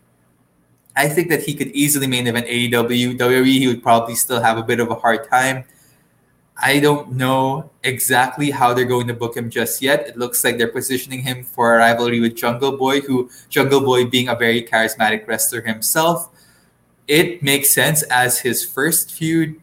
I 0.97 1.09
think 1.09 1.29
that 1.29 1.43
he 1.43 1.55
could 1.55 1.69
easily 1.69 2.07
main 2.07 2.27
event 2.27 2.47
AEW. 2.47 3.19
WWE, 3.19 3.59
he 3.59 3.67
would 3.67 3.83
probably 3.83 4.15
still 4.15 4.41
have 4.41 4.59
a 4.59 4.63
bit 4.63 4.81
of 4.81 4.91
a 4.91 4.95
hard 4.95 5.29
time. 5.29 5.65
I 6.57 6.79
don't 6.79 7.13
know 7.13 7.71
exactly 7.83 8.51
how 8.51 8.75
they're 8.75 8.85
going 8.85 9.09
to 9.09 9.15
book 9.15 9.37
him 9.37 9.51
just 9.51 9.83
yet. 9.83 10.07
It 10.07 10.17
looks 10.17 10.45
like 10.45 10.57
they're 10.57 10.69
positioning 10.69 11.21
him 11.21 11.43
for 11.43 11.75
a 11.75 11.79
rivalry 11.79 12.21
with 12.21 12.37
Jungle 12.37 12.77
Boy, 12.77 13.01
who 13.01 13.29
Jungle 13.49 13.81
Boy 13.81 14.07
being 14.07 14.29
a 14.29 14.37
very 14.37 14.63
charismatic 14.63 15.27
wrestler 15.27 15.63
himself. 15.63 16.31
It 17.09 17.43
makes 17.43 17.71
sense 17.71 18.03
as 18.05 18.39
his 18.39 18.65
first 18.65 19.13
feud, 19.13 19.61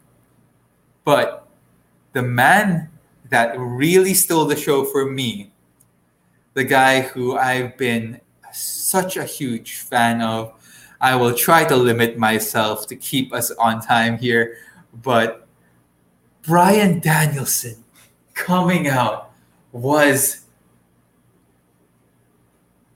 but 1.06 1.48
the 2.14 2.22
man 2.22 2.91
that 3.32 3.58
really 3.58 4.14
stole 4.14 4.46
the 4.46 4.56
show 4.56 4.84
for 4.84 5.06
me, 5.10 5.52
the 6.54 6.64
guy 6.64 7.02
who 7.02 7.38
I've 7.38 7.78
been 7.78 8.20
such 8.52 9.16
a 9.16 9.24
huge 9.24 9.76
fan 9.76 10.22
of, 10.22 10.54
I 11.00 11.16
will 11.16 11.34
try 11.34 11.64
to 11.64 11.76
limit 11.76 12.18
myself 12.18 12.88
to 12.88 12.96
keep 12.96 13.34
us 13.34 13.50
on 13.52 13.82
time 13.82 14.18
here, 14.18 14.58
but 15.02 15.48
Bryan 16.44 17.00
Danielson 17.00 17.84
coming 18.34 18.88
out 18.88 19.32
was 19.72 20.44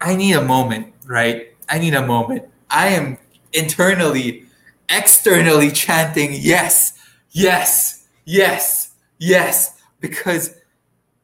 I 0.01 0.15
need 0.15 0.33
a 0.33 0.43
moment, 0.43 0.93
right? 1.05 1.55
I 1.69 1.79
need 1.79 1.93
a 1.93 2.05
moment. 2.05 2.43
I 2.69 2.89
am 2.89 3.17
internally, 3.53 4.45
externally 4.89 5.71
chanting, 5.71 6.31
yes, 6.33 6.93
yes, 7.31 8.05
yes, 8.25 8.91
yes, 9.17 9.74
because 10.07 10.55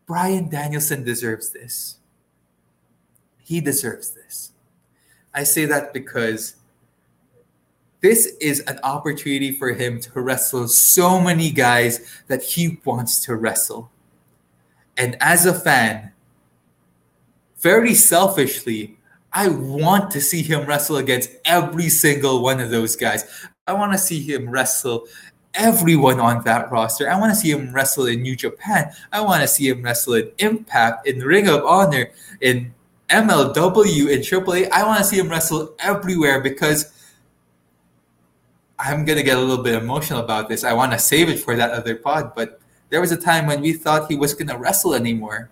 Bryan 0.07 0.49
Danielson 0.49 1.03
deserves 1.03 1.51
this. 1.51 1.97
He 3.37 3.61
deserves 3.61 4.11
this. 4.11 4.53
I 5.33 5.43
say 5.43 5.65
that 5.65 5.93
because 5.93 6.55
this 8.01 8.35
is 8.41 8.61
an 8.61 8.79
opportunity 8.83 9.51
for 9.51 9.73
him 9.73 9.99
to 10.01 10.21
wrestle 10.21 10.67
so 10.67 11.21
many 11.21 11.51
guys 11.51 12.23
that 12.27 12.41
he 12.41 12.79
wants 12.83 13.19
to 13.25 13.35
wrestle. 13.35 13.91
And 14.97 15.15
as 15.21 15.45
a 15.45 15.53
fan, 15.53 16.11
very 17.59 17.93
selfishly, 17.93 18.97
I 19.31 19.47
want 19.49 20.09
to 20.11 20.21
see 20.21 20.41
him 20.41 20.65
wrestle 20.65 20.97
against 20.97 21.29
every 21.45 21.89
single 21.89 22.41
one 22.41 22.59
of 22.59 22.71
those 22.71 22.95
guys. 22.95 23.47
I 23.67 23.73
want 23.73 23.91
to 23.91 23.99
see 23.99 24.21
him 24.21 24.49
wrestle 24.49 25.07
everyone 25.53 26.19
on 26.19 26.43
that 26.43 26.71
roster. 26.71 27.09
I 27.09 27.19
want 27.19 27.33
to 27.33 27.35
see 27.35 27.51
him 27.51 27.71
wrestle 27.71 28.05
in 28.07 28.21
New 28.21 28.35
Japan. 28.35 28.91
I 29.11 29.21
want 29.21 29.41
to 29.41 29.47
see 29.47 29.67
him 29.69 29.81
wrestle 29.81 30.13
in 30.15 30.31
Impact, 30.39 31.07
in 31.07 31.19
Ring 31.19 31.47
of 31.47 31.65
Honor, 31.65 32.11
in 32.39 32.73
MLW, 33.09 34.09
in 34.09 34.19
AAA. 34.21 34.69
I 34.71 34.85
want 34.85 34.99
to 34.99 35.03
see 35.03 35.17
him 35.17 35.29
wrestle 35.29 35.75
everywhere 35.79 36.41
because 36.41 36.91
I'm 38.79 39.05
gonna 39.05 39.21
get 39.21 39.37
a 39.37 39.41
little 39.41 39.63
bit 39.63 39.75
emotional 39.75 40.21
about 40.21 40.49
this. 40.49 40.63
I 40.63 40.73
want 40.73 40.91
to 40.93 40.97
save 40.97 41.29
it 41.29 41.39
for 41.39 41.55
that 41.55 41.71
other 41.71 41.95
pod, 41.95 42.33
but 42.33 42.59
there 42.89 42.99
was 42.99 43.11
a 43.11 43.17
time 43.17 43.45
when 43.45 43.61
we 43.61 43.73
thought 43.73 44.09
he 44.09 44.17
was 44.17 44.33
gonna 44.33 44.57
wrestle 44.57 44.95
anymore. 44.95 45.51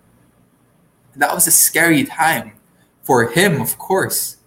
That 1.14 1.32
was 1.32 1.46
a 1.46 1.52
scary 1.52 2.04
time 2.04 2.52
for 3.02 3.28
him, 3.28 3.60
of 3.60 3.78
course, 3.78 4.38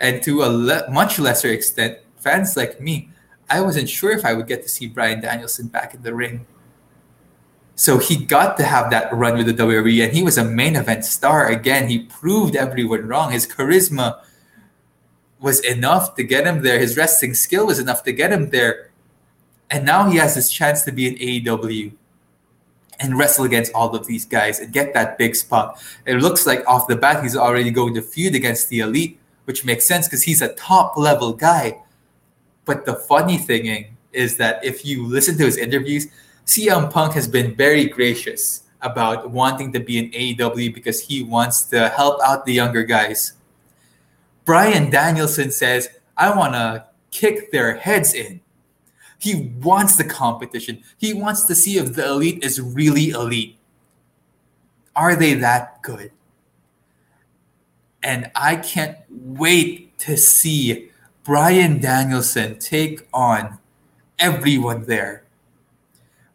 and 0.00 0.22
to 0.24 0.42
a 0.42 0.50
le- 0.50 0.90
much 0.90 1.18
lesser 1.20 1.48
extent, 1.48 1.98
fans 2.18 2.56
like 2.56 2.80
me. 2.80 3.10
I 3.48 3.60
wasn't 3.60 3.88
sure 3.88 4.10
if 4.10 4.24
I 4.24 4.34
would 4.34 4.46
get 4.46 4.62
to 4.62 4.68
see 4.68 4.86
Bryan 4.86 5.20
Danielson 5.20 5.68
back 5.68 5.94
in 5.94 6.02
the 6.02 6.14
ring. 6.14 6.46
So 7.74 7.98
he 7.98 8.16
got 8.16 8.56
to 8.56 8.64
have 8.64 8.90
that 8.90 9.12
run 9.12 9.36
with 9.36 9.46
the 9.46 9.52
WWE, 9.52 10.04
and 10.04 10.12
he 10.12 10.22
was 10.22 10.38
a 10.38 10.44
main 10.44 10.76
event 10.76 11.04
star 11.04 11.46
again. 11.48 11.88
He 11.88 12.00
proved 12.00 12.56
everyone 12.56 13.06
wrong. 13.06 13.32
His 13.32 13.46
charisma 13.46 14.20
was 15.40 15.60
enough 15.60 16.14
to 16.16 16.22
get 16.22 16.46
him 16.46 16.62
there. 16.62 16.78
His 16.78 16.96
wrestling 16.96 17.34
skill 17.34 17.66
was 17.66 17.78
enough 17.78 18.02
to 18.04 18.12
get 18.12 18.32
him 18.32 18.48
there. 18.48 18.90
And 19.70 19.84
now 19.84 20.08
he 20.08 20.16
has 20.16 20.34
this 20.34 20.50
chance 20.50 20.82
to 20.82 20.92
be 20.92 21.06
in 21.06 21.14
AEW 21.16 21.92
and 22.98 23.18
wrestle 23.18 23.44
against 23.44 23.72
all 23.74 23.94
of 23.94 24.06
these 24.06 24.24
guys 24.24 24.58
and 24.58 24.72
get 24.72 24.94
that 24.94 25.18
big 25.18 25.36
spot. 25.36 25.78
It 26.06 26.16
looks 26.16 26.46
like 26.46 26.66
off 26.66 26.88
the 26.88 26.96
bat 26.96 27.22
he's 27.22 27.36
already 27.36 27.70
going 27.70 27.94
to 27.94 28.02
feud 28.02 28.34
against 28.34 28.70
the 28.70 28.80
elite, 28.80 29.18
which 29.44 29.64
makes 29.64 29.86
sense 29.86 30.06
because 30.06 30.22
he's 30.22 30.40
a 30.40 30.54
top 30.54 30.96
level 30.96 31.34
guy. 31.34 31.82
But 32.66 32.84
the 32.84 32.94
funny 32.94 33.38
thing 33.38 33.96
is 34.12 34.36
that 34.36 34.62
if 34.62 34.84
you 34.84 35.06
listen 35.06 35.38
to 35.38 35.44
his 35.44 35.56
interviews, 35.56 36.08
CM 36.44 36.90
Punk 36.90 37.14
has 37.14 37.26
been 37.26 37.54
very 37.54 37.86
gracious 37.86 38.64
about 38.82 39.30
wanting 39.30 39.72
to 39.72 39.80
be 39.80 39.98
in 39.98 40.10
AEW 40.10 40.74
because 40.74 41.00
he 41.00 41.22
wants 41.22 41.62
to 41.64 41.88
help 41.88 42.20
out 42.22 42.44
the 42.44 42.52
younger 42.52 42.82
guys. 42.82 43.32
Bryan 44.44 44.90
Danielson 44.90 45.50
says, 45.50 45.88
I 46.16 46.36
want 46.36 46.54
to 46.54 46.86
kick 47.10 47.50
their 47.50 47.76
heads 47.76 48.14
in. 48.14 48.40
He 49.18 49.52
wants 49.62 49.96
the 49.96 50.04
competition. 50.04 50.82
He 50.98 51.14
wants 51.14 51.46
to 51.46 51.54
see 51.54 51.78
if 51.78 51.94
the 51.94 52.06
elite 52.06 52.44
is 52.44 52.60
really 52.60 53.10
elite. 53.10 53.58
Are 54.94 55.16
they 55.16 55.34
that 55.34 55.82
good? 55.82 56.12
And 58.02 58.30
I 58.36 58.56
can't 58.56 58.98
wait 59.08 59.98
to 60.00 60.16
see 60.16 60.90
Bryan 61.26 61.80
Danielson 61.80 62.56
take 62.60 63.08
on 63.12 63.58
everyone 64.16 64.84
there. 64.84 65.24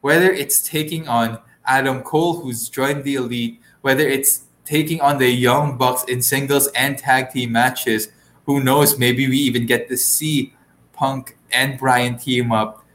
Whether 0.02 0.30
it's 0.34 0.62
taking 0.62 1.08
on 1.08 1.40
Adam 1.66 2.04
Cole, 2.04 2.42
who's 2.42 2.68
joined 2.68 3.06
the 3.06 3.16
elite, 3.16 3.62
whether 3.80 4.06
it's 4.06 4.48
taking 4.66 5.00
on 5.00 5.18
the 5.18 5.30
Young 5.30 5.78
Bucks 5.78 6.04
in 6.10 6.22
singles 6.22 6.68
and 6.76 6.98
tag 6.98 7.32
team 7.32 7.54
matches. 7.54 8.10
Who 8.46 8.62
knows? 8.62 9.00
Maybe 9.00 9.30
we 9.30 9.38
even 9.38 9.66
get 9.66 9.88
to 9.88 9.96
see 9.96 10.54
Punk 10.92 11.38
and 11.54 11.80
Bryan 11.80 12.18
team 12.18 12.52
up. 12.52 12.86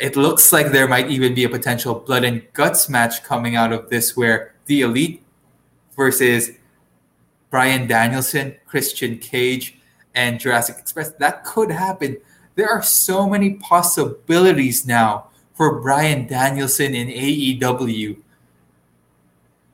It 0.00 0.16
looks 0.16 0.52
like 0.52 0.72
there 0.72 0.88
might 0.88 1.10
even 1.10 1.32
be 1.32 1.44
a 1.44 1.48
potential 1.48 1.94
blood 1.94 2.24
and 2.24 2.42
guts 2.54 2.88
match 2.88 3.22
coming 3.22 3.54
out 3.54 3.72
of 3.72 3.88
this 3.88 4.16
where 4.16 4.56
the 4.66 4.80
elite 4.80 5.22
versus 5.94 6.50
Bryan 7.50 7.86
Danielson, 7.86 8.56
Christian 8.66 9.18
Cage, 9.18 9.78
and 10.14 10.40
Jurassic 10.40 10.76
Express. 10.78 11.10
That 11.12 11.44
could 11.44 11.70
happen. 11.70 12.18
There 12.54 12.68
are 12.68 12.82
so 12.82 13.28
many 13.28 13.54
possibilities 13.54 14.86
now 14.86 15.28
for 15.54 15.80
Bryan 15.80 16.26
Danielson 16.26 16.94
in 16.94 17.08
AEW. 17.08 18.18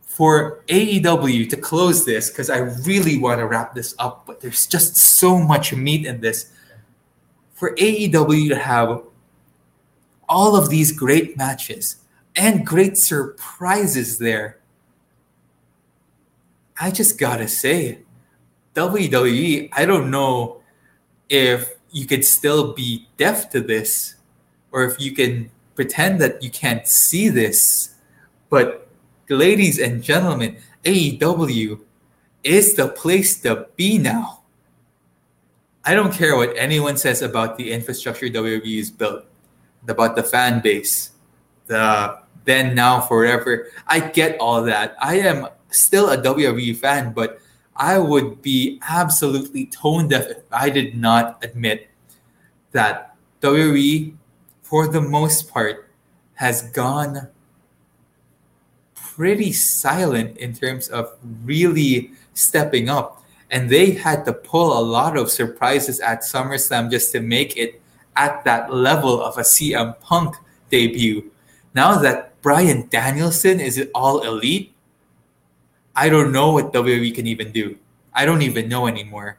For 0.02 0.62
AEW 0.68 1.48
to 1.48 1.56
close 1.56 2.04
this, 2.04 2.28
because 2.28 2.50
I 2.50 2.58
really 2.58 3.18
want 3.18 3.38
to 3.38 3.46
wrap 3.46 3.74
this 3.74 3.94
up, 3.98 4.26
but 4.26 4.40
there's 4.40 4.66
just 4.66 4.96
so 4.96 5.38
much 5.38 5.74
meat 5.74 6.06
in 6.06 6.20
this. 6.20 6.52
For 7.54 7.74
AEW 7.76 8.48
to 8.50 8.56
have 8.56 9.02
all 10.28 10.56
of 10.56 10.68
these 10.68 10.92
great 10.92 11.36
matches 11.36 11.96
and 12.36 12.66
great 12.66 12.96
surprises 12.96 14.18
there, 14.18 14.58
I 16.78 16.90
just 16.90 17.18
gotta 17.18 17.48
say, 17.48 18.00
WWE, 18.74 19.70
I 19.72 19.84
don't 19.84 20.10
know 20.10 20.62
if 21.28 21.74
you 21.90 22.06
could 22.06 22.24
still 22.24 22.72
be 22.72 23.08
deaf 23.16 23.50
to 23.50 23.60
this 23.60 24.14
or 24.72 24.84
if 24.84 25.00
you 25.00 25.12
can 25.12 25.50
pretend 25.74 26.20
that 26.20 26.42
you 26.42 26.50
can't 26.50 26.86
see 26.86 27.28
this. 27.28 27.94
But, 28.48 28.88
ladies 29.28 29.78
and 29.78 30.02
gentlemen, 30.02 30.58
AEW 30.84 31.80
is 32.44 32.74
the 32.74 32.88
place 32.88 33.40
to 33.42 33.66
be 33.76 33.98
now. 33.98 34.42
I 35.84 35.94
don't 35.94 36.12
care 36.12 36.36
what 36.36 36.56
anyone 36.56 36.96
says 36.96 37.22
about 37.22 37.56
the 37.56 37.72
infrastructure 37.72 38.26
WWE 38.26 38.78
has 38.78 38.90
built, 38.90 39.24
about 39.88 40.14
the 40.14 40.22
fan 40.22 40.60
base, 40.60 41.10
the 41.66 42.20
then, 42.44 42.74
now, 42.74 43.00
forever. 43.00 43.68
I 43.86 44.00
get 44.00 44.38
all 44.40 44.62
that. 44.62 44.96
I 45.00 45.20
am 45.20 45.46
still 45.70 46.10
a 46.10 46.16
WWE 46.16 46.76
fan, 46.76 47.12
but 47.12 47.38
I 47.80 47.98
would 47.98 48.42
be 48.42 48.78
absolutely 48.88 49.66
tone 49.66 50.06
deaf 50.06 50.28
if 50.28 50.42
I 50.52 50.70
did 50.70 50.96
not 50.96 51.42
admit 51.42 51.88
that 52.70 53.16
WWE 53.42 54.14
for 54.70 54.86
the 54.86 55.00
most 55.00 55.50
part, 55.50 55.90
has 56.34 56.62
gone 56.70 57.26
pretty 58.94 59.52
silent 59.52 60.36
in 60.36 60.54
terms 60.54 60.86
of 60.86 61.10
really 61.44 62.12
stepping 62.34 62.88
up. 62.88 63.24
And 63.50 63.68
they 63.68 63.90
had 63.90 64.24
to 64.26 64.32
pull 64.32 64.78
a 64.78 64.80
lot 64.80 65.16
of 65.16 65.28
surprises 65.28 65.98
at 65.98 66.20
SummerSlam 66.20 66.88
just 66.88 67.10
to 67.12 67.20
make 67.20 67.56
it 67.56 67.82
at 68.14 68.44
that 68.44 68.72
level 68.72 69.20
of 69.20 69.38
a 69.38 69.42
CM 69.42 69.98
Punk 69.98 70.36
debut. 70.70 71.32
Now 71.74 71.98
that 71.98 72.40
Bryan 72.42 72.88
Danielson 72.90 73.58
is 73.58 73.84
all 73.92 74.22
elite, 74.22 74.72
I 76.00 76.08
don't 76.08 76.32
know 76.32 76.52
what 76.52 76.72
WWE 76.72 77.14
can 77.14 77.26
even 77.26 77.52
do. 77.52 77.76
I 78.14 78.24
don't 78.24 78.40
even 78.40 78.70
know 78.70 78.86
anymore. 78.86 79.36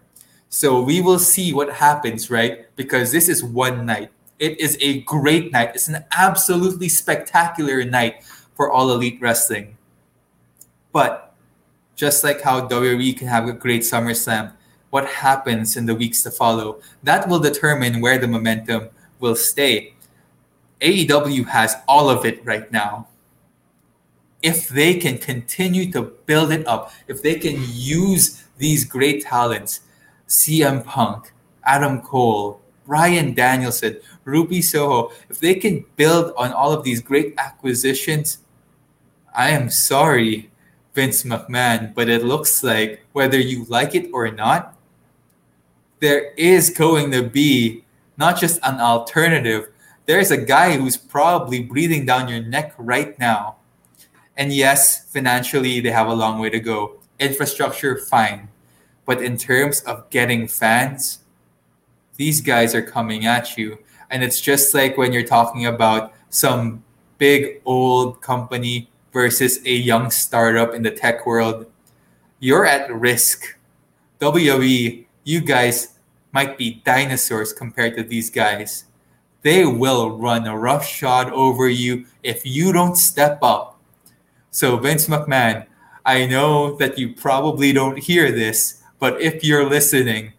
So 0.50 0.80
we 0.80 1.02
will 1.02 1.18
see 1.18 1.54
what 1.54 1.74
happens, 1.74 2.30
right? 2.30 2.68
Because 2.76 3.12
this 3.12 3.28
is 3.28 3.44
one 3.44 3.88
night. 3.88 4.12
It 4.38 4.60
is 4.60 4.78
a 4.80 5.02
great 5.02 5.52
night. 5.52 5.72
It's 5.74 5.88
an 5.88 6.06
absolutely 6.12 6.88
spectacular 6.88 7.84
night 7.84 8.24
for 8.54 8.70
all 8.72 8.92
elite 8.92 9.18
wrestling. 9.20 9.76
But 10.92 11.34
just 11.96 12.24
like 12.24 12.42
how 12.42 12.68
WWE 12.68 13.18
can 13.18 13.26
have 13.26 13.48
a 13.48 13.54
great 13.54 13.82
SummerSlam, 13.82 14.54
what 14.92 15.08
happens 15.08 15.76
in 15.76 15.88
the 15.88 15.96
weeks 15.96 16.22
to 16.22 16.30
follow, 16.30 16.80
that 17.02 17.28
will 17.28 17.40
determine 17.40 18.02
where 18.02 18.20
the 18.20 18.28
momentum 18.28 18.90
will 19.20 19.36
stay. 19.36 19.96
AEW 20.80 21.48
has 21.48 21.74
all 21.88 22.08
of 22.08 22.24
it 22.24 22.46
right 22.46 22.72
now. 22.72 23.08
If 24.42 24.70
they 24.70 24.96
can 24.96 25.18
continue 25.18 25.92
to 25.92 26.02
build 26.26 26.52
it 26.52 26.66
up, 26.68 26.92
if 27.08 27.22
they 27.22 27.36
can 27.36 27.64
use 27.68 28.44
these 28.58 28.86
great 28.86 29.24
talents, 29.24 29.82
CM 30.28 30.84
Punk, 30.84 31.34
Adam 31.64 32.02
Cole, 32.02 32.62
Bryan 32.86 33.34
Danielson, 33.34 33.98
Ruby 34.26 34.62
Soho, 34.62 35.12
if 35.30 35.40
they 35.40 35.56
can 35.56 35.86
build 35.96 36.34
on 36.38 36.52
all 36.54 36.72
of 36.72 36.84
these 36.84 37.02
great 37.02 37.36
acquisitions, 37.38 38.40
I 39.34 39.50
am 39.52 39.70
sorry, 39.70 40.52
Vince 40.94 41.24
McMahon, 41.24 41.94
but 41.94 42.10
it 42.10 42.24
looks 42.24 42.64
like 42.64 43.06
whether 43.14 43.40
you 43.40 43.66
like 43.70 43.96
it 43.96 44.10
or 44.14 44.30
not, 44.32 44.76
there 46.00 46.34
is 46.34 46.70
going 46.70 47.12
to 47.12 47.24
be 47.24 47.84
not 48.18 48.40
just 48.40 48.60
an 48.64 48.80
alternative, 48.80 49.70
there's 50.06 50.32
a 50.32 50.38
guy 50.38 50.78
who's 50.78 50.98
probably 50.98 51.62
breathing 51.64 52.06
down 52.06 52.28
your 52.28 52.42
neck 52.42 52.74
right 52.78 53.18
now. 53.20 53.56
And 54.38 54.54
yes, 54.54 55.12
financially, 55.12 55.80
they 55.80 55.92
have 55.92 56.08
a 56.08 56.14
long 56.14 56.40
way 56.40 56.50
to 56.50 56.60
go. 56.60 57.00
Infrastructure, 57.20 57.98
fine. 57.98 58.50
But 59.06 59.22
in 59.22 59.38
terms 59.38 59.82
of 59.82 60.10
getting 60.10 60.48
fans, 60.48 61.20
these 62.16 62.42
guys 62.42 62.74
are 62.76 62.82
coming 62.82 63.26
at 63.26 63.58
you. 63.58 63.80
And 64.10 64.24
it's 64.24 64.42
just 64.42 64.74
like 64.74 64.98
when 64.98 65.14
you're 65.14 65.24
talking 65.28 65.66
about 65.66 66.14
some 66.30 66.84
big 67.18 67.62
old 67.66 68.22
company 68.22 68.90
versus 69.14 69.60
a 69.66 69.74
young 69.74 70.10
startup 70.10 70.74
in 70.74 70.84
the 70.84 70.92
tech 70.92 71.26
world, 71.26 71.66
you're 72.40 72.66
at 72.66 72.94
risk. 72.94 73.58
WWE, 74.20 75.06
you 75.24 75.42
guys 75.42 76.00
might 76.32 76.58
be 76.58 76.82
dinosaurs 76.86 77.54
compared 77.54 77.96
to 77.98 78.04
these 78.04 78.30
guys. 78.30 78.86
They 79.42 79.66
will 79.66 80.18
run 80.18 80.48
a 80.48 80.58
roughshod 80.58 81.32
over 81.32 81.68
you 81.68 82.06
if 82.24 82.46
you 82.46 82.72
don't 82.72 82.96
step 82.96 83.40
up. 83.42 83.71
So, 84.52 84.78
Vince 84.78 85.08
McMahon, 85.08 85.66
I 86.06 86.26
know 86.26 86.76
that 86.78 86.98
you 86.98 87.14
probably 87.14 87.74
don't 87.74 87.98
hear 87.98 88.32
this, 88.32 88.84
but 89.00 89.22
if 89.22 89.44
you're 89.44 89.68
listening, 89.68 90.34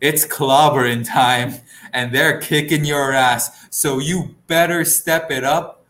it's 0.00 0.26
clobbering 0.26 1.06
time 1.06 1.54
and 1.92 2.14
they're 2.14 2.38
kicking 2.40 2.84
your 2.84 3.12
ass. 3.12 3.66
So 3.70 3.98
you 3.98 4.34
better 4.46 4.84
step 4.84 5.30
it 5.30 5.44
up. 5.44 5.84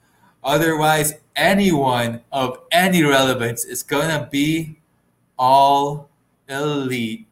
Otherwise, 0.45 1.15
anyone 1.35 2.21
of 2.31 2.59
any 2.71 3.03
relevance 3.03 3.65
is 3.65 3.83
going 3.83 4.09
to 4.09 4.29
be 4.31 4.79
all 5.39 6.09
elite. 6.49 7.27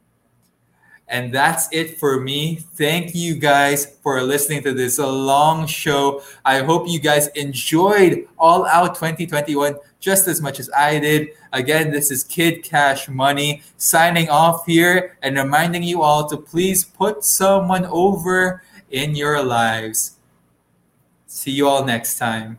And 1.15 1.33
that's 1.33 1.69
it 1.71 1.97
for 1.99 2.19
me. 2.19 2.57
Thank 2.75 3.15
you 3.15 3.37
guys 3.37 3.87
for 4.03 4.21
listening 4.21 4.65
to 4.65 4.73
this 4.73 4.99
long 4.99 5.65
show. 5.65 6.23
I 6.45 6.59
hope 6.59 6.89
you 6.89 6.99
guys 6.99 7.29
enjoyed 7.37 8.27
All 8.37 8.67
Out 8.67 8.97
2021 8.97 9.77
just 10.01 10.27
as 10.27 10.43
much 10.43 10.59
as 10.59 10.69
I 10.77 10.99
did. 10.99 11.29
Again, 11.53 11.93
this 11.93 12.11
is 12.11 12.25
KidKashMoney 12.25 13.63
signing 13.77 14.29
off 14.29 14.67
here 14.67 15.17
and 15.23 15.37
reminding 15.37 15.85
you 15.85 16.03
all 16.03 16.29
to 16.29 16.37
please 16.37 16.83
put 16.83 17.23
someone 17.23 17.85
over 17.85 18.65
in 18.91 19.15
your 19.15 19.41
lives. 19.41 20.17
See 21.29 21.53
you 21.53 21.69
all 21.69 21.85
next 21.85 22.19
time. 22.19 22.59